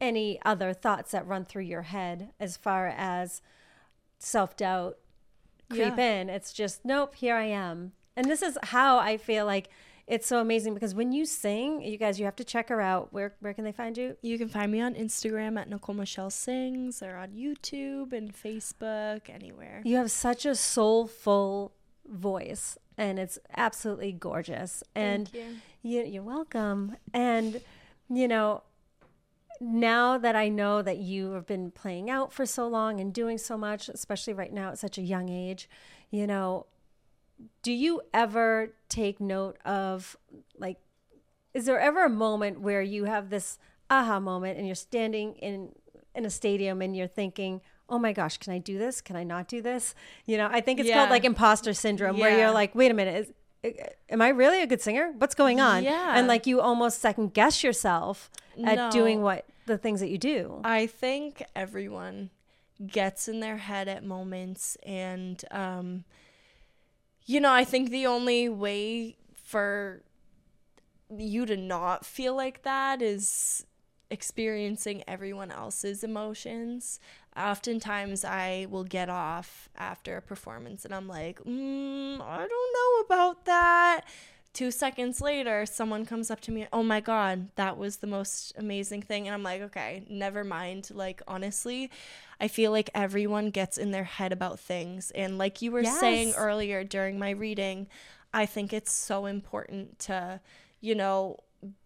any 0.00 0.38
other 0.44 0.72
thoughts 0.72 1.10
that 1.12 1.26
run 1.26 1.44
through 1.44 1.64
your 1.64 1.82
head 1.82 2.30
as 2.38 2.56
far 2.56 2.88
as 2.88 3.42
self 4.18 4.56
doubt 4.56 4.98
creep 5.70 5.96
yeah. 5.96 6.20
in. 6.20 6.28
It's 6.28 6.52
just, 6.52 6.84
nope, 6.84 7.14
here 7.14 7.36
I 7.36 7.44
am. 7.44 7.92
And 8.16 8.26
this 8.26 8.42
is 8.42 8.58
how 8.64 8.98
I 8.98 9.16
feel 9.16 9.46
like 9.46 9.70
it's 10.10 10.26
so 10.26 10.40
amazing 10.40 10.74
because 10.74 10.92
when 10.92 11.12
you 11.12 11.24
sing, 11.24 11.82
you 11.82 11.96
guys, 11.96 12.18
you 12.18 12.24
have 12.24 12.34
to 12.36 12.44
check 12.44 12.68
her 12.68 12.80
out. 12.80 13.12
Where 13.12 13.36
where 13.38 13.54
can 13.54 13.62
they 13.62 13.70
find 13.70 13.96
you? 13.96 14.16
You 14.22 14.38
can 14.38 14.48
find 14.48 14.72
me 14.72 14.80
on 14.80 14.94
Instagram 14.94 15.56
at 15.56 15.70
Nicole 15.70 15.94
Michelle 15.94 16.30
Sings 16.30 17.00
or 17.00 17.14
on 17.14 17.30
YouTube 17.30 18.12
and 18.12 18.34
Facebook, 18.34 19.30
anywhere. 19.30 19.82
You 19.84 19.96
have 19.98 20.10
such 20.10 20.44
a 20.44 20.56
soulful 20.56 21.72
voice 22.08 22.76
and 22.98 23.20
it's 23.20 23.38
absolutely 23.56 24.10
gorgeous. 24.10 24.82
And 24.96 25.28
Thank 25.28 25.46
you. 25.82 26.00
you, 26.00 26.04
you're 26.04 26.22
welcome. 26.24 26.96
And 27.14 27.60
you 28.08 28.26
know, 28.26 28.64
now 29.60 30.16
that 30.18 30.34
I 30.34 30.48
know 30.48 30.80
that 30.82 30.98
you 30.98 31.32
have 31.32 31.46
been 31.46 31.70
playing 31.70 32.08
out 32.08 32.32
for 32.32 32.46
so 32.46 32.66
long 32.66 32.98
and 33.00 33.12
doing 33.12 33.36
so 33.38 33.58
much, 33.58 33.88
especially 33.88 34.32
right 34.32 34.52
now 34.52 34.70
at 34.70 34.78
such 34.78 34.96
a 34.96 35.02
young 35.02 35.28
age, 35.28 35.68
you 36.10 36.26
know, 36.26 36.66
do 37.62 37.72
you 37.72 38.00
ever 38.12 38.74
take 38.88 39.20
note 39.20 39.56
of 39.64 40.16
like 40.58 40.78
is 41.54 41.64
there 41.66 41.80
ever 41.80 42.04
a 42.04 42.08
moment 42.10 42.60
where 42.60 42.82
you 42.82 43.04
have 43.04 43.30
this 43.30 43.58
aha 43.88 44.20
moment 44.20 44.56
and 44.58 44.66
you're 44.66 44.74
standing 44.74 45.34
in 45.36 45.70
in 46.14 46.24
a 46.26 46.30
stadium 46.30 46.82
and 46.82 46.94
you're 46.94 47.06
thinking 47.06 47.60
oh 47.88 47.98
my 47.98 48.12
gosh 48.12 48.36
can 48.36 48.52
i 48.52 48.58
do 48.58 48.76
this 48.78 49.00
can 49.00 49.16
i 49.16 49.24
not 49.24 49.48
do 49.48 49.62
this 49.62 49.94
you 50.26 50.36
know 50.36 50.48
i 50.52 50.60
think 50.60 50.80
it's 50.80 50.88
Yeah. 50.90 50.96
called 50.98 51.08
like 51.10 51.24
imposter 51.24 51.72
syndrome 51.72 52.18
where 52.18 52.36
you're 52.38 52.50
like 52.50 52.74
wait 52.74 52.90
a 52.90 52.94
minute 52.94 53.32
is, 53.64 53.74
am 54.10 54.20
i 54.20 54.28
really 54.28 54.62
a 54.62 54.66
good 54.66 54.82
singer 54.82 55.12
what's 55.16 55.34
going 55.34 55.60
on 55.60 55.82
Yeah. 55.82 56.18
and 56.18 56.28
like 56.28 56.46
you 56.46 56.60
almost 56.60 57.00
second 57.00 57.32
guess 57.32 57.64
yourself 57.64 58.30
at 58.64 58.76
No. 58.76 58.90
doing 58.90 59.22
what 59.22 59.46
the 59.66 59.78
things 59.78 60.00
that 60.00 60.08
you 60.08 60.18
do 60.18 60.60
I 60.64 60.86
think 60.86 61.42
everyone 61.54 62.30
gets 62.86 63.28
in 63.28 63.40
their 63.40 63.58
head 63.58 63.88
at 63.88 64.04
moments 64.04 64.76
and 64.84 65.44
um 65.50 66.04
you 67.26 67.38
know, 67.40 67.52
I 67.52 67.62
think 67.62 67.90
the 67.90 68.06
only 68.06 68.48
way 68.48 69.16
for 69.44 70.02
you 71.16 71.46
to 71.46 71.56
not 71.56 72.04
feel 72.04 72.34
like 72.34 72.62
that 72.62 73.02
is 73.02 73.64
experiencing 74.10 75.04
everyone 75.06 75.52
else's 75.52 76.02
emotions. 76.02 76.98
Oftentimes, 77.36 78.24
I 78.24 78.66
will 78.68 78.82
get 78.82 79.08
off 79.08 79.68
after 79.76 80.16
a 80.16 80.22
performance 80.22 80.84
and 80.84 80.92
I'm 80.92 81.06
like, 81.06 81.38
mm, 81.44 82.20
I 82.20 82.38
don't 82.38 82.48
know 82.48 83.04
about 83.06 83.44
that. 83.44 84.00
Two 84.52 84.70
seconds 84.72 85.20
later, 85.20 85.64
someone 85.64 86.04
comes 86.04 86.30
up 86.30 86.40
to 86.40 86.50
me, 86.50 86.66
oh 86.72 86.82
my 86.82 87.00
God, 87.00 87.48
that 87.54 87.78
was 87.78 87.98
the 87.98 88.06
most 88.08 88.52
amazing 88.58 89.02
thing. 89.02 89.28
And 89.28 89.34
I'm 89.34 89.44
like, 89.44 89.62
okay, 89.62 90.04
never 90.08 90.42
mind. 90.42 90.90
Like, 90.92 91.22
honestly, 91.28 91.90
I 92.40 92.48
feel 92.48 92.72
like 92.72 92.90
everyone 92.92 93.50
gets 93.50 93.78
in 93.78 93.92
their 93.92 94.04
head 94.04 94.32
about 94.32 94.58
things. 94.58 95.12
And 95.12 95.38
like 95.38 95.62
you 95.62 95.70
were 95.70 95.84
saying 95.84 96.34
earlier 96.36 96.82
during 96.82 97.18
my 97.18 97.30
reading, 97.30 97.86
I 98.34 98.44
think 98.46 98.72
it's 98.72 98.92
so 98.92 99.26
important 99.26 100.00
to, 100.00 100.40
you 100.80 100.96
know, 100.96 101.38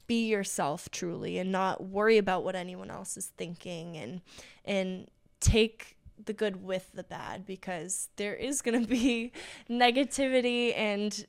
be 0.07 0.27
yourself 0.27 0.91
truly 0.91 1.39
and 1.39 1.51
not 1.51 1.85
worry 1.85 2.19
about 2.19 2.45
what 2.45 2.55
anyone 2.55 2.91
else 2.91 3.17
is 3.17 3.33
thinking 3.37 3.97
and 3.97 4.21
and 4.65 5.09
take 5.41 5.97
the 6.23 6.33
good 6.33 6.63
with 6.63 6.91
the 6.93 7.03
bad 7.03 7.45
because 7.45 8.09
there 8.17 8.35
is 8.35 8.63
going 8.63 8.81
to 8.81 8.89
be 8.89 9.33
negativity 9.71 10.77
and 10.77 11.27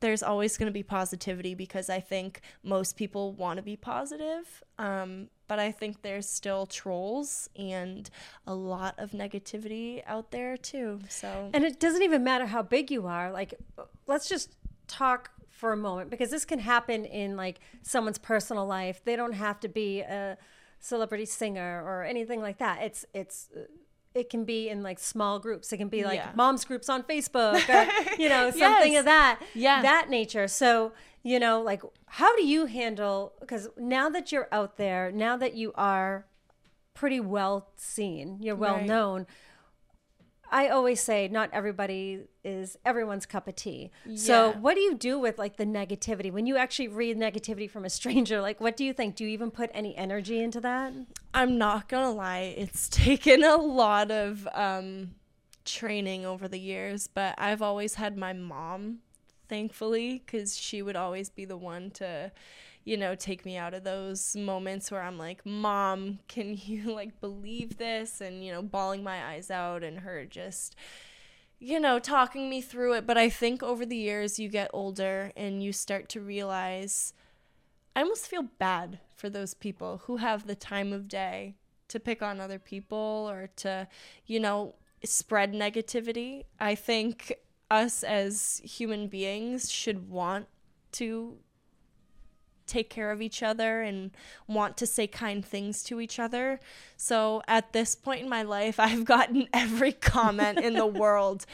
there's 0.00 0.22
always 0.22 0.56
going 0.56 0.66
to 0.66 0.72
be 0.72 0.82
positivity 0.82 1.54
because 1.54 1.88
I 1.88 2.00
think 2.00 2.40
most 2.62 2.96
people 2.96 3.32
want 3.32 3.56
to 3.56 3.62
be 3.62 3.76
positive. 3.76 4.62
Um, 4.78 5.28
but 5.48 5.58
I 5.58 5.72
think 5.72 6.02
there's 6.02 6.28
still 6.28 6.66
trolls 6.66 7.48
and 7.56 8.08
a 8.46 8.54
lot 8.54 8.94
of 8.98 9.12
negativity 9.12 10.02
out 10.06 10.30
there 10.30 10.56
too. 10.56 11.00
So, 11.08 11.50
And 11.54 11.64
it 11.64 11.80
doesn't 11.80 12.02
even 12.02 12.24
matter 12.24 12.46
how 12.46 12.62
big 12.62 12.90
you 12.90 13.06
are. 13.06 13.30
Like, 13.30 13.54
let's 14.06 14.28
just 14.28 14.56
talk 14.86 15.30
for 15.50 15.72
a 15.72 15.76
moment 15.76 16.10
because 16.10 16.30
this 16.30 16.44
can 16.44 16.58
happen 16.58 17.04
in 17.06 17.36
like 17.36 17.60
someone's 17.82 18.18
personal 18.18 18.66
life. 18.66 19.00
They 19.04 19.16
don't 19.16 19.32
have 19.32 19.58
to 19.60 19.68
be 19.68 20.00
a 20.00 20.36
celebrity 20.80 21.24
singer 21.24 21.82
or 21.84 22.04
anything 22.04 22.40
like 22.40 22.58
that. 22.58 22.82
It's 22.82 23.06
it's 23.14 23.48
it 24.16 24.30
can 24.30 24.44
be 24.44 24.68
in 24.68 24.82
like 24.82 24.98
small 24.98 25.38
groups. 25.38 25.72
It 25.72 25.76
can 25.76 25.88
be 25.88 26.02
like 26.04 26.18
Yeah. 26.18 26.30
moms 26.34 26.64
groups 26.64 26.88
on 26.88 27.02
Facebook 27.02 27.60
or 27.68 27.82
you 28.22 28.28
know 28.28 28.50
something 28.50 28.92
Yes. 28.92 29.00
of 29.00 29.04
that 29.04 29.42
Yeah. 29.54 29.82
that 29.82 30.08
nature. 30.10 30.48
So 30.48 30.92
you 31.22 31.38
know 31.38 31.60
like 31.60 31.82
how 32.06 32.34
do 32.36 32.44
you 32.46 32.66
handle 32.66 33.34
because 33.40 33.68
now 33.76 34.08
that 34.10 34.32
you're 34.32 34.48
out 34.50 34.76
there, 34.78 35.12
now 35.12 35.36
that 35.36 35.54
you 35.54 35.72
are 35.74 36.26
pretty 36.94 37.20
well 37.20 37.68
seen, 37.76 38.38
you're 38.40 38.56
well 38.56 38.76
Right. 38.76 38.86
known. 38.86 39.26
I 40.50 40.68
always 40.68 41.00
say 41.00 41.28
not 41.28 41.50
everybody 41.52 42.20
is 42.44 42.78
everyone's 42.84 43.26
cup 43.26 43.48
of 43.48 43.56
tea. 43.56 43.90
So 44.14 44.52
what 44.52 44.74
do 44.74 44.80
you 44.80 44.94
do 44.94 45.18
with 45.18 45.38
like 45.38 45.56
the 45.56 45.64
negativity 45.64 46.30
when 46.30 46.46
you 46.46 46.56
actually 46.56 46.88
read 46.88 47.16
negativity 47.18 47.70
from 47.70 47.84
a 47.84 47.90
stranger? 47.90 48.40
Like 48.40 48.60
what 48.60 48.76
do 48.76 48.84
you 48.84 48.92
think? 48.92 49.16
Do 49.16 49.24
you 49.24 49.30
even 49.30 49.50
put 49.50 49.70
any 49.74 49.96
energy 49.96 50.40
into 50.40 50.60
that? 50.60 50.92
I'm 51.34 51.58
not 51.58 51.88
gonna 51.88 52.12
lie, 52.12 52.54
it's 52.56 52.88
taken 52.90 53.42
a 53.44 53.56
lot 53.56 54.10
of 54.10 54.48
um, 54.54 55.14
training 55.64 56.24
over 56.24 56.48
the 56.48 56.58
years, 56.58 57.08
but 57.12 57.34
I've 57.36 57.60
always 57.60 57.94
had 57.94 58.16
my 58.16 58.32
mom, 58.32 58.98
thankfully, 59.48 60.22
because 60.24 60.56
she 60.56 60.80
would 60.80 60.96
always 60.96 61.28
be 61.28 61.44
the 61.44 61.56
one 61.56 61.90
to, 61.92 62.32
you 62.86 62.96
know, 62.96 63.16
take 63.16 63.44
me 63.44 63.56
out 63.56 63.74
of 63.74 63.82
those 63.82 64.36
moments 64.36 64.92
where 64.92 65.02
I'm 65.02 65.18
like, 65.18 65.44
Mom, 65.44 66.20
can 66.28 66.56
you 66.56 66.84
like 66.94 67.20
believe 67.20 67.76
this? 67.76 68.22
And, 68.22 68.42
you 68.42 68.52
know, 68.52 68.62
bawling 68.62 69.02
my 69.02 69.26
eyes 69.26 69.50
out, 69.50 69.82
and 69.82 70.00
her 70.00 70.24
just, 70.24 70.76
you 71.58 71.80
know, 71.80 71.98
talking 71.98 72.48
me 72.48 72.62
through 72.62 72.94
it. 72.94 73.06
But 73.06 73.18
I 73.18 73.28
think 73.28 73.62
over 73.62 73.84
the 73.84 73.96
years, 73.96 74.38
you 74.38 74.48
get 74.48 74.70
older 74.72 75.32
and 75.36 75.62
you 75.62 75.72
start 75.72 76.08
to 76.10 76.20
realize. 76.20 77.12
I 77.96 78.02
almost 78.02 78.28
feel 78.28 78.42
bad 78.58 79.00
for 79.16 79.28
those 79.28 79.54
people 79.54 80.02
who 80.04 80.18
have 80.18 80.46
the 80.46 80.54
time 80.54 80.92
of 80.92 81.08
day 81.08 81.56
to 81.88 81.98
pick 81.98 82.22
on 82.22 82.40
other 82.40 82.58
people 82.58 83.26
or 83.28 83.48
to, 83.56 83.88
you 84.26 84.38
know, 84.38 84.74
spread 85.02 85.52
negativity. 85.52 86.44
I 86.60 86.74
think 86.74 87.32
us 87.70 88.04
as 88.04 88.60
human 88.62 89.08
beings 89.08 89.72
should 89.72 90.08
want 90.08 90.46
to 90.92 91.38
take 92.66 92.90
care 92.90 93.10
of 93.10 93.22
each 93.22 93.42
other 93.42 93.82
and 93.82 94.10
want 94.46 94.76
to 94.78 94.86
say 94.86 95.06
kind 95.06 95.44
things 95.44 95.82
to 95.84 96.00
each 96.00 96.18
other. 96.18 96.60
So 96.96 97.42
at 97.46 97.72
this 97.72 97.94
point 97.94 98.22
in 98.22 98.28
my 98.28 98.42
life, 98.42 98.78
I've 98.80 99.04
gotten 99.04 99.48
every 99.52 99.92
comment 99.92 100.58
in 100.58 100.74
the 100.74 100.86
world 100.86 101.46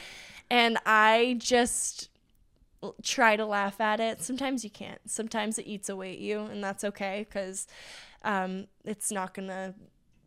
and 0.49 0.77
I 0.85 1.37
just 1.39 2.09
try 3.01 3.35
to 3.35 3.45
laugh 3.45 3.79
at 3.79 3.99
it. 3.99 4.21
Sometimes 4.21 4.63
you 4.63 4.69
can't. 4.69 4.99
Sometimes 5.09 5.57
it 5.57 5.65
eats 5.67 5.89
away 5.89 6.13
at 6.13 6.19
you, 6.19 6.41
and 6.41 6.63
that's 6.63 6.83
okay 6.83 7.25
because 7.27 7.67
um, 8.23 8.67
it's 8.83 9.11
not 9.11 9.33
gonna, 9.33 9.73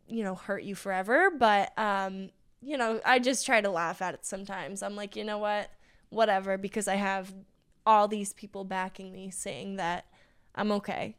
you 0.08 0.24
know, 0.24 0.34
hurt 0.34 0.62
you 0.62 0.74
forever. 0.74 1.30
But 1.30 1.76
um, 1.78 2.30
you 2.62 2.76
know, 2.76 3.00
I 3.04 3.18
just 3.18 3.46
try 3.46 3.60
to 3.60 3.70
laugh 3.70 4.02
at 4.02 4.14
it 4.14 4.26
sometimes. 4.26 4.82
I'm 4.82 4.96
like, 4.96 5.16
you 5.16 5.24
know 5.24 5.38
what, 5.38 5.70
whatever, 6.08 6.56
because 6.58 6.88
I 6.88 6.96
have 6.96 7.32
all 7.84 8.08
these 8.08 8.32
people 8.32 8.64
backing 8.64 9.12
me, 9.12 9.30
saying 9.30 9.76
that 9.76 10.06
I'm 10.56 10.72
okay. 10.72 11.16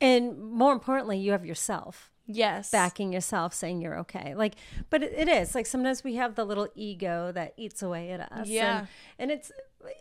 And 0.00 0.38
more 0.38 0.72
importantly, 0.72 1.18
you 1.18 1.32
have 1.32 1.44
yourself 1.44 2.10
Yes. 2.26 2.70
backing 2.70 3.12
yourself 3.12 3.52
saying 3.52 3.80
you're 3.80 3.98
okay. 4.00 4.34
Like 4.34 4.54
but 4.88 5.02
it, 5.02 5.28
is 5.28 5.54
like 5.54 5.66
sometimes 5.66 6.04
we 6.04 6.14
have 6.14 6.36
the 6.36 6.44
little 6.44 6.68
ego 6.74 7.32
that 7.32 7.54
eats 7.56 7.82
away 7.82 8.10
at 8.12 8.20
us. 8.32 8.48
Yeah. 8.48 8.78
And, 8.78 8.88
and 9.18 9.30
it's 9.32 9.52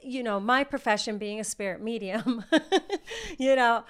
you 0.04 0.24
know, 0.24 0.40
my 0.40 0.64
profession 0.64 1.18
being 1.18 1.40
a 1.40 1.44
spirit 1.44 1.82
medium, 1.82 2.44
you 3.38 3.56
know, 3.56 3.84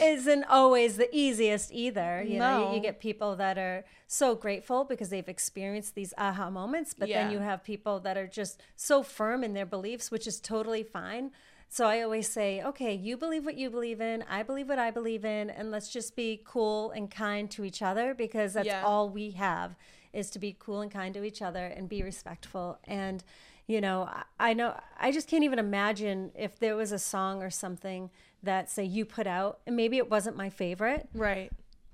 isn't 0.00 0.44
always 0.44 0.96
the 0.96 1.08
easiest 1.12 1.72
either. 1.72 2.22
You 2.22 2.38
know, 2.38 2.68
you, 2.68 2.76
you 2.76 2.80
get 2.80 3.00
people 3.00 3.36
that 3.36 3.58
are 3.58 3.84
so 4.06 4.34
grateful 4.34 4.84
because 4.84 5.08
they've 5.08 5.28
experienced 5.28 5.94
these 5.94 6.14
aha 6.16 6.50
moments, 6.50 6.94
but 6.94 7.08
then 7.08 7.30
you 7.30 7.40
have 7.40 7.64
people 7.64 7.98
that 8.00 8.16
are 8.16 8.26
just 8.26 8.60
so 8.76 9.02
firm 9.02 9.42
in 9.42 9.54
their 9.54 9.66
beliefs, 9.66 10.10
which 10.10 10.26
is 10.26 10.40
totally 10.40 10.82
fine. 10.82 11.32
So 11.72 11.86
I 11.86 12.02
always 12.02 12.28
say, 12.28 12.62
okay, 12.62 12.92
you 12.94 13.16
believe 13.16 13.46
what 13.46 13.54
you 13.56 13.70
believe 13.70 14.02
in, 14.02 14.22
I 14.28 14.42
believe 14.42 14.68
what 14.68 14.78
I 14.78 14.90
believe 14.90 15.24
in, 15.24 15.48
and 15.48 15.70
let's 15.70 15.88
just 15.88 16.14
be 16.14 16.42
cool 16.44 16.90
and 16.90 17.10
kind 17.10 17.50
to 17.52 17.64
each 17.64 17.80
other 17.80 18.12
because 18.12 18.52
that's 18.52 18.66
Yeah. 18.66 18.82
all 18.84 19.08
we 19.08 19.30
have 19.30 19.74
is 20.12 20.28
to 20.32 20.38
be 20.38 20.54
cool 20.58 20.82
and 20.82 20.90
kind 20.90 21.14
to 21.14 21.24
each 21.24 21.40
other 21.40 21.64
and 21.64 21.88
be 21.88 22.02
respectful. 22.02 22.78
And 22.84 23.24
you 23.66 23.80
know, 23.80 24.02
I- 24.02 24.24
I 24.50 24.52
know 24.52 24.78
I 24.98 25.12
just 25.12 25.28
can't 25.28 25.44
even 25.44 25.58
imagine 25.58 26.32
if 26.34 26.58
there 26.58 26.76
was 26.76 26.92
a 26.92 26.98
song 26.98 27.42
or 27.42 27.48
something 27.48 28.10
that 28.42 28.68
say 28.68 28.84
you 28.84 29.06
put 29.06 29.26
out 29.26 29.60
and 29.66 29.74
maybe 29.74 29.96
it 29.96 30.10
wasn't 30.10 30.36
my 30.36 30.50
favorite 30.50 31.08
Right. 31.14 31.50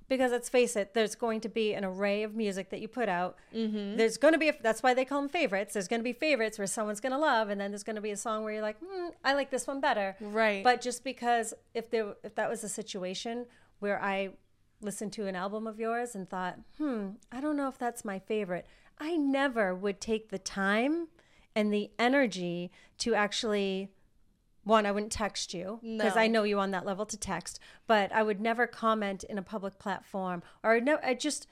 Because 0.09 0.33
let's 0.33 0.49
face 0.49 0.75
it, 0.77 0.95
there's 0.95 1.15
going 1.15 1.41
to 1.41 1.49
be 1.49 1.75
an 1.75 1.85
array 1.85 2.23
of 2.23 2.35
music 2.35 2.71
that 2.71 2.81
you 2.81 2.89
put 2.89 3.09
out. 3.09 3.37
Mm-hmm. 3.55 3.97
There's 3.97 4.17
going 4.17 4.33
to 4.33 4.39
be, 4.39 4.49
a, 4.49 4.55
that's 4.63 4.83
why 4.83 4.95
they 4.95 5.05
call 5.05 5.21
them 5.21 5.29
favorites. 5.29 5.75
There's 5.75 5.89
going 5.89 6.01
to 6.01 6.05
be 6.05 6.13
favorites 6.13 6.59
where 6.59 6.67
someone's 6.67 7.01
going 7.01 7.13
to 7.13 7.19
love, 7.19 7.51
and 7.51 7.61
then 7.61 7.71
there's 7.71 7.83
going 7.83 7.97
to 7.97 8.03
be 8.03 8.11
a 8.11 8.17
song 8.17 8.43
where 8.43 8.55
you're 8.55 8.63
like, 8.63 8.79
hmm, 8.79 9.09
I 9.25 9.35
like 9.35 9.51
this 9.51 9.67
one 9.67 9.81
better. 9.81 10.17
Right. 10.21 10.65
But 10.65 10.81
just 10.81 11.05
because 11.05 11.55
if 11.75 11.91
there, 11.91 12.15
if 12.23 12.35
that 12.37 12.49
was 12.49 12.65
a 12.65 12.69
situation 12.69 13.47
where 13.81 14.03
I 14.03 14.31
listened 14.81 15.13
to 15.15 15.27
an 15.27 15.37
album 15.37 15.67
of 15.67 15.79
yours 15.79 16.15
and 16.15 16.29
thought, 16.29 16.59
hmm, 16.79 17.11
I 17.31 17.41
don't 17.41 17.57
know 17.57 17.69
if 17.69 17.79
that's 17.79 18.05
my 18.05 18.19
favorite, 18.19 18.67
I 18.99 19.17
never 19.17 19.75
would 19.75 20.01
take 20.01 20.31
the 20.31 20.39
time 20.39 21.09
and 21.55 21.73
the 21.73 21.91
energy 21.99 22.71
to 22.99 23.15
actually 23.15 23.91
one, 24.69 24.87
I 24.87 24.93
wouldn't 24.93 25.11
text 25.13 25.53
you 25.53 25.81
because 25.83 26.17
I 26.17 26.29
know 26.29 26.45
you 26.45 26.59
on 26.61 26.71
that 26.71 26.87
level 26.87 27.05
to 27.07 27.17
text, 27.17 27.59
but 27.87 28.13
I 28.13 28.23
would 28.23 28.41
never 28.41 28.67
comment 28.67 29.25
in 29.25 29.39
a 29.39 29.43
public 29.43 29.79
platform 29.79 30.43
or 30.63 30.81
no, 30.81 30.99
I 31.03 31.15
just, 31.15 31.49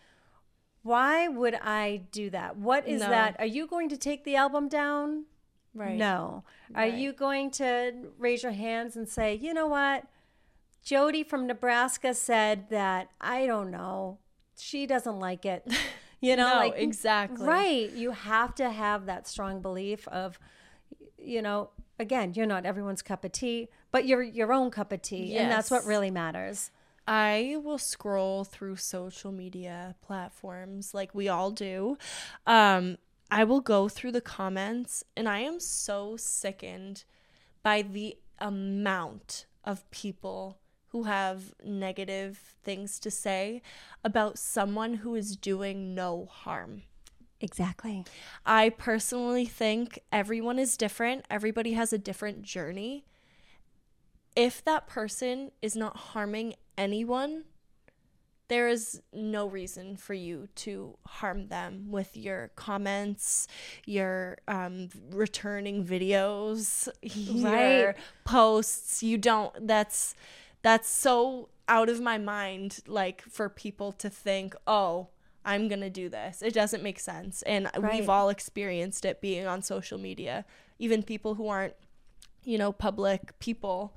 why 0.83 1.27
would 1.27 1.55
I 1.61 2.03
do 2.13 2.31
that? 2.31 2.57
What 2.57 2.87
is 2.87 3.01
No. 3.01 3.09
that? 3.11 3.37
Are 3.41 3.47
you 3.47 3.67
going 3.67 3.89
to 3.89 3.97
take 3.97 4.25
the 4.25 4.37
album 4.37 4.69
down? 4.69 5.25
Right. 5.75 5.97
No. 5.99 6.45
Are 6.75 6.87
you 6.87 7.13
going 7.13 7.51
to 7.53 8.13
raise 8.19 8.43
your 8.43 8.53
hands 8.53 8.97
and 8.97 9.09
say, 9.09 9.35
you 9.35 9.53
know 9.53 9.67
what? 9.67 10.05
Jody 10.85 11.25
from 11.25 11.47
Nebraska 11.47 12.15
said 12.15 12.71
that, 12.71 13.11
I 13.21 13.47
don't 13.47 13.71
know, 13.71 14.19
she 14.57 14.87
doesn't 14.87 15.19
like 15.19 15.45
it. 15.45 15.67
You 16.23 16.35
know, 16.35 16.49
No, 16.49 16.57
like 16.61 16.79
exactly. 16.79 17.47
Right. 17.47 17.91
You 17.93 18.13
have 18.13 18.55
to 18.55 18.71
have 18.71 19.05
that 19.05 19.29
strong 19.29 19.61
belief 19.61 20.09
of, 20.09 20.39
you 21.19 21.43
know, 21.43 21.69
again, 21.99 22.35
you're 22.35 22.47
not 22.47 22.67
everyone's 22.67 23.03
cup 23.03 23.25
of 23.25 23.33
tea, 23.33 23.69
but 23.91 24.07
you're 24.07 24.23
your 24.23 24.53
own 24.53 24.71
cup 24.71 24.93
of 24.93 25.03
tea. 25.03 25.37
And 25.43 25.51
that's 25.51 25.71
what 25.71 25.85
really 25.85 26.11
matters. 26.11 26.71
I 27.09 27.57
will 27.63 27.79
scroll 27.79 28.43
through 28.45 28.77
social 28.77 29.31
media 29.31 29.95
platforms 30.05 30.93
like 30.93 31.15
we 31.15 31.29
all 31.29 31.51
do. 31.53 31.97
Um, 32.47 32.99
I 33.31 33.45
will 33.45 33.61
go 33.61 33.89
through 33.89 34.13
the 34.13 34.21
comments 34.21 35.05
and 35.17 35.29
I 35.29 35.41
am 35.41 35.61
so 35.61 36.17
sickened 36.17 37.05
by 37.63 37.83
the 37.83 38.17
amount 38.39 39.47
of 39.65 39.89
people 39.91 40.59
who 40.89 41.05
have 41.05 41.55
negative 41.65 42.57
things 42.63 42.99
to 43.01 43.11
say 43.11 43.63
about 44.05 44.39
someone 44.39 44.95
who 44.95 45.15
is 45.15 45.37
doing 45.37 45.95
no 45.95 46.27
harm. 46.27 46.83
Exactly. 47.41 48.05
I 48.45 48.71
personally 48.71 49.45
think 49.47 49.99
everyone 50.13 50.59
is 50.59 50.77
different, 50.77 51.25
everybody 51.31 51.73
has 51.75 51.93
a 51.93 51.99
different 51.99 52.43
journey. 52.43 53.05
If 54.35 54.63
that 54.65 54.87
person 54.87 55.51
is 55.63 55.75
not 55.77 55.97
harming 55.97 56.55
anyone, 56.77 57.45
there 58.49 58.69
is 58.69 59.03
no 59.13 59.47
reason 59.49 59.97
for 59.97 60.15
you 60.15 60.49
to 60.57 60.97
harm 61.07 61.49
them 61.49 61.91
with 61.91 62.17
your 62.17 62.51
comments, 62.55 63.49
your 63.87 64.39
um, 64.47 64.89
returning 65.11 65.85
videos, 65.85 66.89
your 67.03 67.87
Right. 67.89 67.97
posts. 68.25 69.03
You 69.03 69.19
don't. 69.19 69.67
That's 69.67 70.15
that's 70.63 70.89
so 70.89 71.49
out 71.69 71.89
of 71.89 72.01
my 72.01 72.19
mind. 72.19 72.81
Like 72.87 73.23
for 73.23 73.49
people 73.49 73.91
to 73.93 74.09
think, 74.09 74.55
oh, 74.67 75.09
I'm 75.47 75.69
gonna 75.69 75.89
do 75.89 76.09
this. 76.11 76.43
It 76.43 76.53
doesn't 76.53 76.83
make 76.83 76.99
sense, 77.01 77.41
and 77.43 77.71
Right. 77.79 77.95
we've 78.01 78.09
all 78.11 78.29
experienced 78.29 79.05
it 79.07 79.21
being 79.21 79.47
on 79.47 79.63
social 79.63 79.97
media. 79.99 80.45
Even 80.79 81.03
people 81.03 81.37
who 81.37 81.49
aren't, 81.49 81.75
you 82.45 82.59
know, 82.59 82.73
public 82.73 83.39
people, 83.39 83.95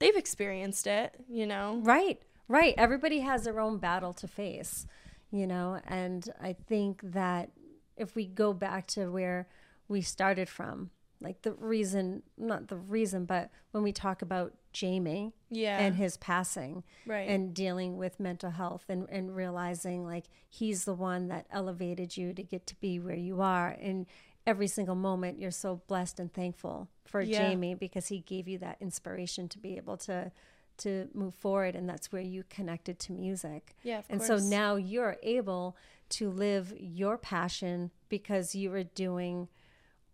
they've 0.00 0.16
experienced 0.16 0.86
it. 0.88 1.14
You 1.28 1.46
know. 1.46 1.80
Right, 1.84 2.20
right. 2.48 2.74
Everybody 2.76 3.20
has 3.20 3.44
their 3.44 3.60
own 3.60 3.78
battle 3.78 4.12
to 4.14 4.26
face, 4.26 4.86
you 5.30 5.46
know, 5.46 5.80
and 5.86 6.28
I 6.40 6.54
think 6.54 7.02
that 7.04 7.50
if 7.96 8.16
we 8.16 8.26
go 8.26 8.52
back 8.54 8.86
to 8.88 9.10
where 9.12 9.46
we 9.86 10.00
started 10.00 10.48
from, 10.48 10.90
like 11.20 11.42
the 11.42 11.52
reason, 11.52 12.22
not 12.38 12.68
the 12.68 12.76
reason, 12.78 13.26
but 13.26 13.50
when 13.72 13.82
we 13.82 13.92
talk 13.92 14.22
about 14.22 14.54
Jamie 14.72 15.32
Yeah. 15.50 15.78
and 15.78 15.96
his 15.96 16.16
passing 16.16 16.84
Right. 17.06 17.28
and 17.28 17.52
dealing 17.54 17.96
with 17.96 18.20
mental 18.20 18.50
health 18.50 18.84
and, 18.88 19.08
and 19.08 19.34
realizing 19.34 20.04
like 20.04 20.26
he's 20.48 20.84
the 20.84 20.94
one 20.94 21.28
that 21.28 21.46
elevated 21.50 22.16
you 22.16 22.32
to 22.34 22.42
get 22.42 22.66
to 22.68 22.74
be 22.80 22.98
where 22.98 23.16
you 23.16 23.40
are. 23.40 23.68
And 23.80 24.06
every 24.46 24.68
single 24.68 24.94
moment 24.94 25.38
you're 25.38 25.50
so 25.50 25.82
blessed 25.86 26.18
and 26.20 26.32
thankful 26.32 26.88
for 27.04 27.20
Yeah. 27.20 27.38
Jamie 27.50 27.74
because 27.74 28.08
he 28.08 28.20
gave 28.20 28.48
you 28.48 28.58
that 28.58 28.76
inspiration 28.80 29.48
to 29.48 29.58
be 29.58 29.76
able 29.76 29.96
to 29.98 30.32
to 30.78 31.08
move 31.12 31.34
forward 31.34 31.76
and 31.76 31.86
that's 31.86 32.10
where 32.10 32.22
you 32.22 32.42
connected 32.48 32.98
to 32.98 33.12
music. 33.12 33.76
Yeah, 33.82 34.00
and 34.08 34.18
course. 34.18 34.28
so 34.28 34.48
now 34.48 34.76
you're 34.76 35.18
able 35.22 35.76
to 36.10 36.30
live 36.30 36.72
your 36.78 37.18
passion 37.18 37.90
because 38.08 38.54
you 38.54 38.72
are 38.72 38.82
doing 38.84 39.48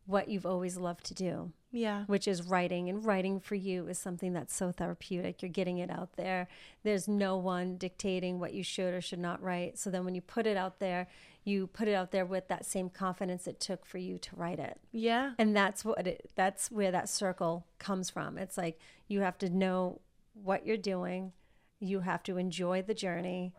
what 0.06 0.28
you've 0.28 0.44
always 0.46 0.76
loved 0.76 1.04
to 1.06 1.14
do 1.14 1.52
yeah. 1.76 2.04
which 2.06 2.26
is 2.26 2.42
writing. 2.42 2.88
And 2.88 3.04
writing 3.04 3.40
for 3.40 3.54
you 3.54 3.86
is 3.88 3.98
something 3.98 4.32
that's 4.32 4.54
so 4.54 4.72
therapeutic. 4.72 5.42
You're 5.42 5.50
getting 5.50 5.78
it 5.78 5.90
out 5.90 6.14
there. 6.16 6.48
There's 6.82 7.06
no 7.06 7.36
one 7.36 7.76
dictating 7.76 8.40
what 8.40 8.54
you 8.54 8.62
should 8.62 8.94
or 8.94 9.00
should 9.00 9.18
not 9.18 9.42
write. 9.42 9.78
So 9.78 9.90
then 9.90 10.04
when 10.04 10.14
you 10.14 10.20
put 10.20 10.46
it 10.46 10.56
out 10.56 10.78
there, 10.80 11.06
you 11.44 11.68
put 11.68 11.86
it 11.86 11.94
out 11.94 12.10
there 12.10 12.26
with 12.26 12.48
that 12.48 12.66
same 12.66 12.90
confidence 12.90 13.46
it 13.46 13.60
took 13.60 13.86
for 13.86 13.98
you 13.98 14.18
to 14.18 14.34
write 14.34 14.58
it. 14.58 14.80
Yeah. 14.90 15.32
And 15.38 15.54
that's 15.56 15.84
what 15.84 16.04
it 16.06 16.30
that's 16.34 16.70
where 16.70 16.90
that 16.90 17.08
circle 17.08 17.66
comes 17.78 18.10
from. 18.10 18.36
It's 18.36 18.56
like 18.58 18.80
you 19.06 19.20
have 19.20 19.38
to 19.38 19.48
know 19.50 20.00
what 20.34 20.66
you're 20.66 20.76
doing. 20.76 21.32
You 21.78 22.00
have 22.00 22.22
to 22.24 22.36
enjoy 22.36 22.82
the 22.82 22.94
journey 22.94 23.52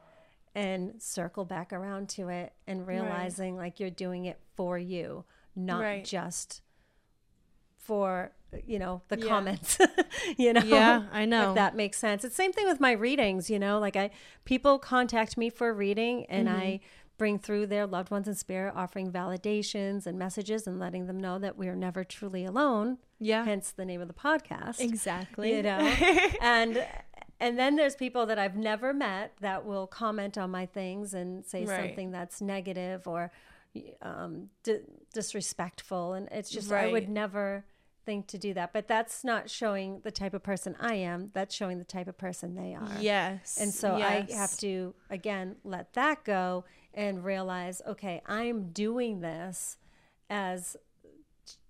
and 0.54 1.02
circle 1.02 1.46
back 1.46 1.72
around 1.72 2.10
to 2.10 2.30
it 2.30 2.52
and 2.66 2.88
realizing 2.88 3.56
like 3.56 3.80
you're 3.80 3.90
doing 3.90 4.26
it 4.26 4.40
for 4.56 4.78
you, 4.78 5.24
not 5.56 5.82
Right. 5.82 6.04
just 6.04 6.62
for 7.88 8.32
you 8.66 8.80
know 8.80 9.02
the 9.10 9.18
Yeah. 9.20 9.28
comments 9.28 9.78
you 10.38 10.52
know 10.54 10.62
Yeah, 10.64 11.04
I 11.12 11.26
know. 11.34 11.50
if 11.50 11.56
that 11.56 11.76
makes 11.76 11.98
sense 11.98 12.24
it's 12.26 12.36
same 12.36 12.54
thing 12.54 12.66
with 12.68 12.80
my 12.80 12.92
readings 13.08 13.50
you 13.50 13.60
know 13.60 13.80
like 13.80 13.96
i 13.96 14.10
people 14.46 14.78
contact 14.80 15.38
me 15.38 15.50
for 15.50 15.70
a 15.70 15.74
reading 15.74 16.26
and 16.30 16.48
Mm-hmm. 16.48 16.58
i 16.60 16.80
bring 17.18 17.40
through 17.40 17.66
their 17.66 17.88
loved 17.88 18.10
ones 18.12 18.28
in 18.28 18.36
spirit 18.36 18.74
offering 18.76 19.12
validations 19.12 20.06
and 20.06 20.20
messages 20.20 20.68
and 20.68 20.80
letting 20.80 21.08
them 21.08 21.20
know 21.20 21.40
that 21.40 21.58
we 21.58 21.68
are 21.68 21.76
never 21.76 22.04
truly 22.04 22.46
alone 22.46 22.98
Yeah. 23.20 23.44
hence 23.46 23.72
the 23.72 23.86
name 23.86 24.02
of 24.02 24.08
the 24.08 24.14
podcast 24.30 24.80
Exactly. 24.80 25.56
you 25.56 25.64
know 25.64 25.80
and 26.42 26.86
and 27.40 27.58
then 27.60 27.76
there's 27.76 27.96
people 27.96 28.26
that 28.28 28.38
i've 28.40 28.56
never 28.72 28.94
met 28.94 29.34
that 29.42 29.66
will 29.66 29.88
comment 29.88 30.38
on 30.38 30.50
my 30.52 30.66
things 30.66 31.14
and 31.14 31.46
say 31.46 31.66
Right. 31.66 31.80
something 31.88 32.12
that's 32.12 32.40
negative 32.42 33.08
or 33.08 33.32
um, 34.02 34.50
di- 34.64 34.86
disrespectful 35.14 36.14
and 36.14 36.28
it's 36.32 36.50
just 36.50 36.72
i 36.72 36.88
would 36.92 37.10
never 37.10 37.66
think 38.08 38.26
to 38.28 38.38
do 38.38 38.54
that 38.54 38.72
but 38.74 38.88
that's 38.88 39.24
not 39.32 39.50
showing 39.50 40.00
the 40.04 40.12
type 40.12 40.34
of 40.34 40.42
person 40.42 40.76
i 40.80 40.96
am 40.96 41.30
that's 41.34 41.54
showing 41.54 41.78
the 41.78 41.84
type 41.84 42.08
of 42.08 42.18
person 42.18 42.56
they 42.56 42.74
are 42.74 42.98
Yes. 43.02 43.58
and 43.62 43.72
so 43.82 43.96
I 43.96 44.26
have 44.34 44.56
to, 44.60 44.96
again, 45.10 45.48
let 45.64 45.94
that 45.94 46.24
go 46.24 46.64
and 46.94 47.24
realize, 47.24 47.82
okay, 47.94 48.22
I'm 48.26 48.72
doing 48.72 49.20
this 49.20 49.78
as 50.30 50.78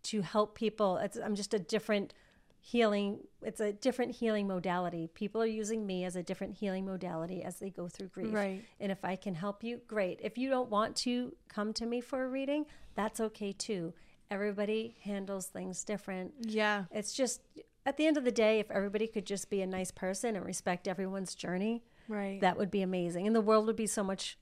to 0.04 0.22
help 0.22 0.56
people. 0.56 0.98
It's, 0.98 1.18
I'm 1.18 1.36
just 1.36 1.54
a 1.54 1.60
different 1.60 2.14
healing. 2.60 3.20
It's 3.42 3.60
a 3.60 3.74
different 3.74 4.16
healing 4.16 4.48
modality. 4.48 5.10
People 5.14 5.42
are 5.42 5.54
using 5.64 5.86
me 5.86 6.06
as 6.06 6.16
a 6.16 6.24
different 6.24 6.54
healing 6.58 6.86
modality 6.86 7.44
as 7.44 7.60
they 7.60 7.70
go 7.70 7.88
through 7.88 8.08
grief. 8.08 8.34
Right. 8.34 8.64
And 8.80 8.92
if 8.92 9.04
I 9.04 9.16
can 9.16 9.36
help 9.36 9.64
you, 9.64 9.82
great. 9.88 10.20
If 10.22 10.38
you 10.38 10.50
don't 10.50 10.70
want 10.70 10.96
to 10.98 11.34
come 11.50 11.74
to 11.74 11.86
me 11.86 12.00
for 12.02 12.24
a 12.24 12.28
reading, 12.30 12.66
that's 12.96 13.20
okay 13.20 13.52
too. 13.54 13.94
Everybody 14.30 14.96
handles 15.04 15.48
things 15.48 15.84
different. 15.84 16.34
Yeah. 16.42 16.86
It's 16.92 17.14
just 17.14 17.42
at 17.86 17.98
the 17.98 18.06
end 18.06 18.18
of 18.18 18.26
the 18.26 18.32
day, 18.32 18.60
if 18.60 18.70
everybody 18.70 19.08
could 19.08 19.26
just 19.26 19.50
be 19.50 19.62
a 19.62 19.68
nice 19.68 19.92
person 19.92 20.36
and 20.36 20.46
respect 20.46 20.88
everyone's 20.88 21.34
journey, 21.36 21.84
Right. 22.10 22.40
that 22.42 22.58
would 22.58 22.72
be 22.72 22.82
amazing. 22.82 23.28
And 23.28 23.36
the 23.36 23.42
world 23.42 23.66
would 23.68 23.76
be 23.76 23.88
so 23.88 24.04
much, 24.04 24.38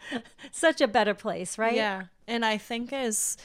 such 0.52 0.80
a 0.80 0.86
better 0.88 1.14
place, 1.14 1.58
right? 1.58 1.74
Yeah. 1.74 2.04
And 2.28 2.44
I 2.44 2.56
think 2.58 2.92
as 2.92 3.36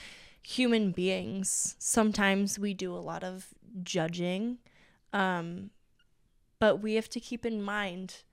human 0.44 0.92
beings, 0.92 1.76
sometimes 1.80 2.60
we 2.60 2.74
do 2.74 2.94
a 2.96 2.98
lot 3.00 3.24
of 3.24 3.48
judging. 3.84 4.60
Um, 5.14 5.72
but 6.60 6.82
we 6.82 6.94
have 6.96 7.10
to 7.10 7.20
keep 7.20 7.46
in 7.46 7.62
mind 7.62 8.24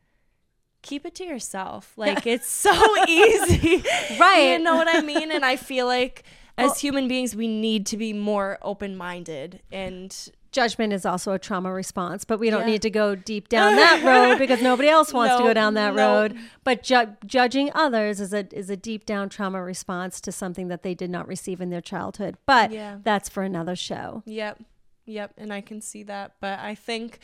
keep 0.82 1.04
it 1.04 1.16
to 1.16 1.24
yourself. 1.24 1.92
Like 1.96 2.26
it's 2.28 2.48
so 2.48 2.72
easy. 3.08 3.82
Right. 4.20 4.52
You 4.52 4.58
know 4.60 4.76
what 4.76 4.86
I 4.88 5.00
mean? 5.00 5.32
And 5.32 5.44
I 5.44 5.56
feel 5.56 5.86
like 5.86 6.22
as 6.58 6.80
human 6.80 7.06
beings 7.08 7.34
we 7.36 7.46
need 7.48 7.86
to 7.86 7.96
be 7.96 8.12
more 8.12 8.58
open-minded 8.62 9.60
and 9.72 10.30
Judgment 10.52 10.90
is 10.90 11.04
also 11.04 11.32
a 11.32 11.38
trauma 11.38 11.70
response, 11.70 12.24
but 12.24 12.38
we 12.38 12.48
don't 12.48 12.60
Yeah. 12.60 12.66
need 12.66 12.82
to 12.82 12.88
go 12.88 13.14
deep 13.14 13.50
down 13.50 13.76
that 13.76 14.02
road 14.02 14.38
because 14.38 14.62
nobody 14.62 14.88
else 14.88 15.12
wants 15.12 15.36
to 15.36 15.42
go 15.42 15.52
down 15.52 15.74
that 15.74 15.94
no. 15.94 16.02
road. 16.22 16.38
But 16.64 16.82
ju- 16.82 17.14
judging 17.26 17.70
others 17.74 18.20
is 18.20 18.32
a 18.32 18.46
is 18.56 18.70
a 18.70 18.76
deep 18.76 19.04
down 19.04 19.28
trauma 19.28 19.62
response 19.62 20.18
to 20.22 20.32
something 20.32 20.68
that 20.68 20.82
they 20.82 20.94
did 20.94 21.10
not 21.10 21.28
receive 21.28 21.60
in 21.60 21.68
their 21.68 21.82
childhood. 21.82 22.38
But 22.46 22.70
Yeah. 22.72 22.98
that's 23.02 23.28
for 23.28 23.42
another 23.42 23.76
show. 23.76 24.22
Yep. 24.24 24.62
Yep. 25.04 25.34
And 25.36 25.52
I 25.52 25.60
can 25.60 25.82
see 25.82 26.02
that. 26.04 26.36
But 26.40 26.58
I 26.60 26.74
think 26.74 27.18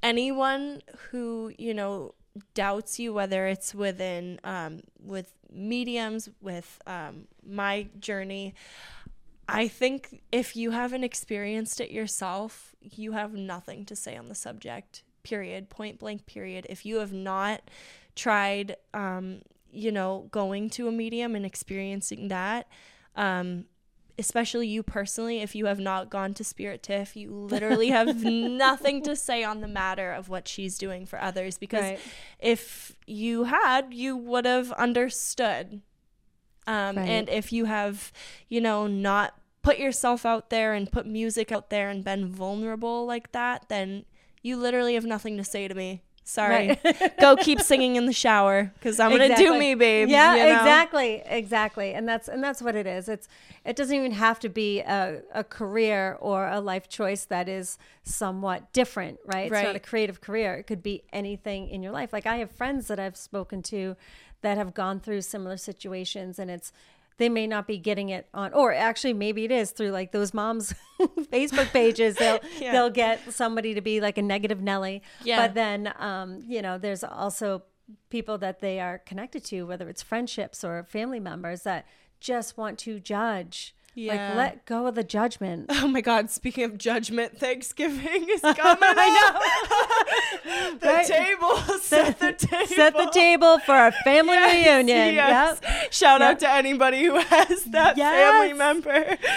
anyone 0.00 0.82
who, 1.10 1.52
you 1.58 1.74
know, 1.74 2.14
doubts 2.54 3.00
you, 3.00 3.12
whether 3.12 3.48
it's 3.48 3.74
within, 3.74 4.38
um, 4.44 4.82
with 5.02 5.32
mediums, 5.50 6.28
with 6.40 6.80
um, 6.86 7.26
my 7.48 7.88
journey, 7.98 8.54
I 9.48 9.68
think 9.68 10.22
if 10.32 10.56
you 10.56 10.72
haven't 10.72 11.04
experienced 11.04 11.80
it 11.80 11.90
yourself, 11.90 12.74
you 12.80 13.12
have 13.12 13.32
nothing 13.34 13.84
to 13.86 13.96
say 13.96 14.16
on 14.16 14.28
the 14.28 14.34
subject, 14.34 15.02
period, 15.22 15.70
point 15.70 15.98
blank, 15.98 16.26
period. 16.26 16.66
If 16.68 16.84
you 16.84 16.96
have 16.96 17.12
not 17.12 17.62
tried, 18.16 18.76
um, 18.92 19.42
you 19.70 19.92
know, 19.92 20.28
going 20.30 20.70
to 20.70 20.88
a 20.88 20.92
medium 20.92 21.34
and 21.36 21.46
experiencing 21.46 22.28
that, 22.28 22.66
um, 23.14 23.66
especially 24.18 24.66
you 24.66 24.82
personally, 24.82 25.42
if 25.42 25.54
you 25.54 25.66
have 25.66 25.78
not 25.78 26.08
gone 26.10 26.32
to 26.34 26.42
Spirit 26.42 26.82
Tiff, 26.82 27.14
you 27.16 27.30
literally 27.30 27.88
have 27.90 28.24
nothing 28.24 29.02
to 29.02 29.14
say 29.14 29.44
on 29.44 29.60
the 29.60 29.68
matter 29.68 30.10
of 30.10 30.28
what 30.28 30.48
she's 30.48 30.78
doing 30.78 31.04
for 31.06 31.20
others. 31.20 31.58
Because 31.58 31.82
Right. 31.82 32.00
if 32.40 32.96
you 33.06 33.44
had, 33.44 33.92
you 33.92 34.16
would 34.16 34.44
have 34.46 34.72
understood. 34.72 35.82
Um, 36.66 36.96
Right. 36.96 37.08
And 37.08 37.28
if 37.28 37.52
you 37.52 37.66
have, 37.66 38.12
you 38.48 38.60
know, 38.60 38.86
not 38.86 39.34
put 39.62 39.78
yourself 39.78 40.24
out 40.24 40.50
there 40.50 40.74
and 40.74 40.90
put 40.90 41.06
music 41.06 41.50
out 41.50 41.70
there 41.70 41.90
and 41.90 42.04
been 42.04 42.28
vulnerable 42.28 43.04
like 43.06 43.32
that, 43.32 43.68
then 43.68 44.04
you 44.42 44.56
literally 44.56 44.94
have 44.94 45.04
nothing 45.04 45.36
to 45.36 45.44
say 45.44 45.66
to 45.68 45.74
me. 45.74 46.02
Sorry. 46.28 46.76
Right. 46.84 47.16
Go 47.20 47.36
keep 47.36 47.60
singing 47.60 47.94
in 47.94 48.06
the 48.06 48.12
shower 48.12 48.72
because 48.74 48.98
I'm 48.98 49.12
gonna 49.12 49.36
do 49.36 49.56
me, 49.56 49.76
babe. 49.76 50.08
Yeah, 50.08 50.34
you 50.34 50.42
know? 50.42 50.58
exactly, 50.58 51.22
exactly, 51.24 51.94
and 51.94 52.06
that's 52.06 52.26
and 52.26 52.42
that's 52.42 52.60
what 52.60 52.74
it 52.74 52.84
is. 52.84 53.08
It's 53.08 53.28
it 53.64 53.76
doesn't 53.76 53.94
even 53.94 54.10
have 54.10 54.40
to 54.40 54.48
be 54.48 54.80
a, 54.80 55.22
a 55.32 55.44
career 55.44 56.18
or 56.20 56.48
a 56.48 56.60
life 56.60 56.88
choice 56.88 57.26
that 57.26 57.48
is 57.48 57.78
somewhat 58.02 58.72
different, 58.72 59.20
right? 59.24 59.52
It's 59.52 59.62
not 59.62 59.76
a 59.76 59.80
creative 59.80 60.20
career. 60.20 60.54
It 60.54 60.64
could 60.64 60.82
be 60.82 61.04
anything 61.12 61.68
in 61.68 61.80
your 61.80 61.92
life. 61.92 62.12
Like 62.12 62.26
I 62.26 62.38
have 62.38 62.50
friends 62.50 62.88
that 62.88 62.98
I've 62.98 63.16
spoken 63.16 63.62
to 63.62 63.94
that 64.42 64.58
have 64.58 64.74
gone 64.74 64.98
through 64.98 65.20
similar 65.20 65.56
situations, 65.56 66.40
and 66.40 66.50
it's 66.50 66.72
they 67.18 67.28
may 67.28 67.46
not 67.46 67.66
be 67.66 67.78
getting 67.78 68.08
it 68.10 68.28
on, 68.34 68.52
or 68.52 68.74
actually 68.74 69.14
maybe 69.14 69.44
it 69.44 69.50
is 69.50 69.70
through 69.70 69.90
like 69.90 70.12
those 70.12 70.34
moms 70.34 70.74
Facebook 71.00 71.72
pages. 71.72 72.16
They'll 72.16 72.40
Yeah. 72.60 72.72
they'll 72.72 72.90
get 72.90 73.32
somebody 73.32 73.74
to 73.74 73.80
be 73.80 74.00
like 74.00 74.18
a 74.18 74.22
negative 74.22 74.60
Nelly, 74.60 75.02
Yeah. 75.24 75.46
but 75.46 75.54
then 75.54 75.92
um, 75.98 76.42
you 76.46 76.60
know 76.62 76.78
there's 76.78 77.04
also 77.04 77.62
people 78.10 78.36
that 78.38 78.60
they 78.60 78.80
are 78.80 78.98
connected 78.98 79.44
to 79.46 79.62
whether 79.62 79.88
it's 79.88 80.02
friendships 80.02 80.64
or 80.64 80.82
family 80.84 81.20
members 81.20 81.62
that 81.62 81.86
just 82.18 82.56
want 82.58 82.78
to 82.80 82.98
judge 82.98 83.75
Yeah. 83.98 84.28
like 84.28 84.36
let 84.36 84.66
go 84.66 84.86
of 84.86 84.94
the 84.94 85.02
judgment 85.02 85.66
Oh 85.70 85.88
my 85.88 86.02
God! 86.02 86.30
Speaking 86.30 86.64
of 86.64 86.76
judgment, 86.76 87.38
Thanksgiving 87.38 88.26
is 88.28 88.40
coming. 88.42 88.56
I 88.82 89.08
know. 90.44 90.76
the 90.78 90.86
Right. 90.86 91.06
table. 91.06 91.56
Set 91.80 92.18
the 92.18 92.32
table. 92.32 92.66
set 92.66 92.92
the 92.94 93.10
table 93.12 93.58
for 93.60 93.72
our 93.72 93.92
family 93.92 94.34
Yes, 94.34 94.66
reunion 94.66 95.14
yes. 95.14 95.60
Yep. 95.62 95.92
Shout 95.92 96.20
Yep. 96.20 96.30
out 96.30 96.38
to 96.40 96.50
anybody 96.50 97.04
who 97.04 97.16
has 97.16 97.64
that 97.64 97.96
Yes. 97.96 98.14
family 98.14 98.52
member. 98.52 98.90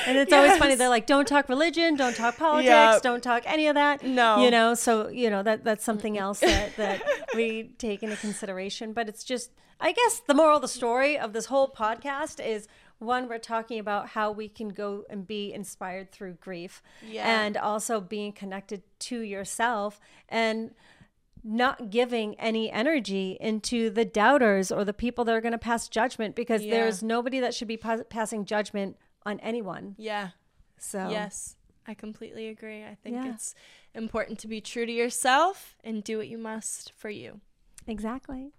and 0.07 0.17
it's 0.17 0.33
always 0.33 0.57
funny 0.57 0.75
they're 0.75 0.89
like 0.89 1.05
don't 1.07 1.27
talk 1.27 1.47
religion 1.49 1.95
don't 1.95 2.15
talk 2.15 2.37
politics 2.37 2.67
Yep. 2.69 3.01
don't 3.01 3.23
talk 3.23 3.43
any 3.45 3.67
of 3.67 3.75
that 3.75 4.03
No. 4.03 4.43
you 4.43 4.51
know 4.51 4.73
so 4.73 5.07
you 5.07 5.29
know 5.29 5.41
that 5.43 5.63
that's 5.63 5.83
something 5.85 6.17
else 6.17 6.39
that, 6.41 6.75
that 6.75 7.01
we 7.35 7.71
take 7.77 8.03
into 8.03 8.15
consideration 8.17 8.91
but 8.93 9.07
it's 9.07 9.23
just 9.23 9.51
i 9.79 9.91
guess 9.91 10.21
the 10.27 10.33
moral 10.33 10.57
of 10.57 10.61
the 10.61 10.67
story 10.67 11.17
of 11.17 11.33
this 11.33 11.45
whole 11.45 11.67
podcast 11.69 12.45
is 12.45 12.67
one 12.99 13.27
we're 13.27 13.37
talking 13.39 13.79
about 13.79 14.09
how 14.09 14.31
we 14.31 14.47
can 14.49 14.69
go 14.69 15.03
and 15.09 15.25
be 15.25 15.51
inspired 15.53 16.11
through 16.11 16.33
grief 16.33 16.81
Yeah. 17.05 17.43
and 17.45 17.57
also 17.57 17.99
being 17.99 18.31
connected 18.33 18.83
to 18.99 19.21
yourself 19.21 19.99
and 20.27 20.71
not 21.43 21.89
giving 21.89 22.37
any 22.39 22.69
energy 22.69 23.37
into 23.39 23.89
the 23.89 24.03
doubters 24.03 24.71
or 24.71 24.83
the 24.83 24.93
people 24.93 25.23
that 25.25 25.33
are 25.33 25.39
going 25.41 25.53
to 25.53 25.57
pass 25.57 25.87
judgment 25.87 26.35
because 26.35 26.63
Yeah. 26.63 26.71
there's 26.71 27.01
nobody 27.01 27.39
that 27.39 27.53
should 27.53 27.69
be 27.69 27.77
pas- 27.77 28.03
passing 28.09 28.43
judgment 28.45 28.97
on 29.25 29.39
anyone 29.39 29.95
Yeah. 29.97 30.31
so 30.77 31.09
Yes. 31.09 31.55
I 31.87 31.93
completely 31.95 32.49
agree. 32.49 32.83
I 32.83 32.95
think 32.95 33.15
Yeah. 33.15 33.33
it's 33.33 33.55
important 33.95 34.37
to 34.39 34.47
be 34.47 34.61
true 34.61 34.85
to 34.85 34.91
yourself 34.91 35.75
and 35.83 36.03
do 36.03 36.17
what 36.17 36.27
you 36.27 36.37
must 36.37 36.91
for 36.91 37.09
you. 37.09 37.39
Exactly. 37.87 38.51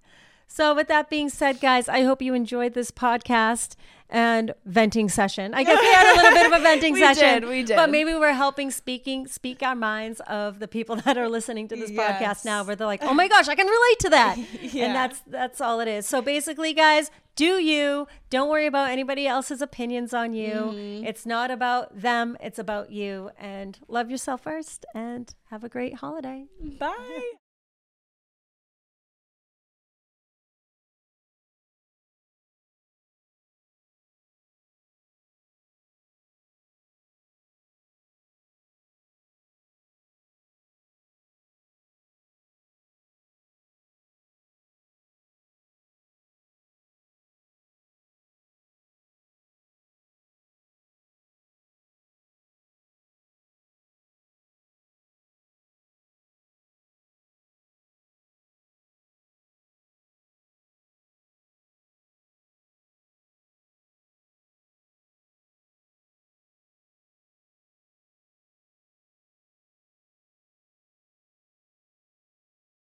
So, 0.53 0.75
with 0.75 0.89
that 0.89 1.09
being 1.09 1.29
said, 1.29 1.61
guys, 1.61 1.89
I 1.89 2.03
hope 2.03 2.21
you 2.21 2.35
enjoyed 2.35 2.75
this 2.75 2.91
podcast 2.91 3.77
and 4.09 4.53
venting 4.65 5.09
session. 5.09 5.55
I 5.55 5.63
guess 5.63 5.81
we 5.81 5.87
had 5.87 6.13
a 6.13 6.17
little 6.17 6.33
bit 6.33 6.47
of 6.47 6.53
a 6.61 6.63
venting 6.71 6.95
We 6.95 6.99
session. 7.01 7.43
did, 7.43 7.49
we 7.49 7.63
did. 7.63 7.77
But 7.77 7.89
maybe 7.89 8.13
we're 8.15 8.33
helping 8.33 8.73
speaking 8.73 9.29
speak 9.29 9.63
our 9.63 9.77
minds 9.77 10.21
of 10.27 10.59
the 10.59 10.67
people 10.67 10.97
that 11.05 11.17
are 11.17 11.29
listening 11.29 11.69
to 11.69 11.77
this 11.77 11.93
podcast 11.93 12.45
now, 12.45 12.65
where 12.65 12.75
they're 12.75 12.89
like, 12.89 13.05
"Oh 13.05 13.15
my 13.15 13.29
gosh, 13.29 13.47
I 13.47 13.55
can 13.55 13.69
relate 13.69 13.99
to 14.01 14.11
that," 14.11 14.39
Yeah. 14.75 14.87
and 14.87 14.95
that's 14.97 15.21
that's 15.29 15.61
all 15.61 15.79
it 15.79 15.87
is. 15.87 16.05
So 16.07 16.21
basically, 16.21 16.73
guys, 16.73 17.13
do 17.37 17.63
you? 17.63 18.09
Don't 18.29 18.51
worry 18.51 18.67
about 18.67 18.91
anybody 18.91 19.29
else's 19.29 19.63
opinions 19.63 20.13
on 20.13 20.33
you. 20.33 20.51
Mm-hmm. 20.53 21.05
It's 21.07 21.25
not 21.25 21.53
about 21.53 22.01
them. 22.01 22.37
It's 22.41 22.59
about 22.59 22.91
you. 22.91 23.31
And 23.39 23.79
love 23.87 24.11
yourself 24.11 24.41
first. 24.43 24.85
And 24.97 25.33
have 25.51 25.63
a 25.63 25.69
great 25.69 25.95
holiday. 25.95 26.47
Bye. 26.61 27.31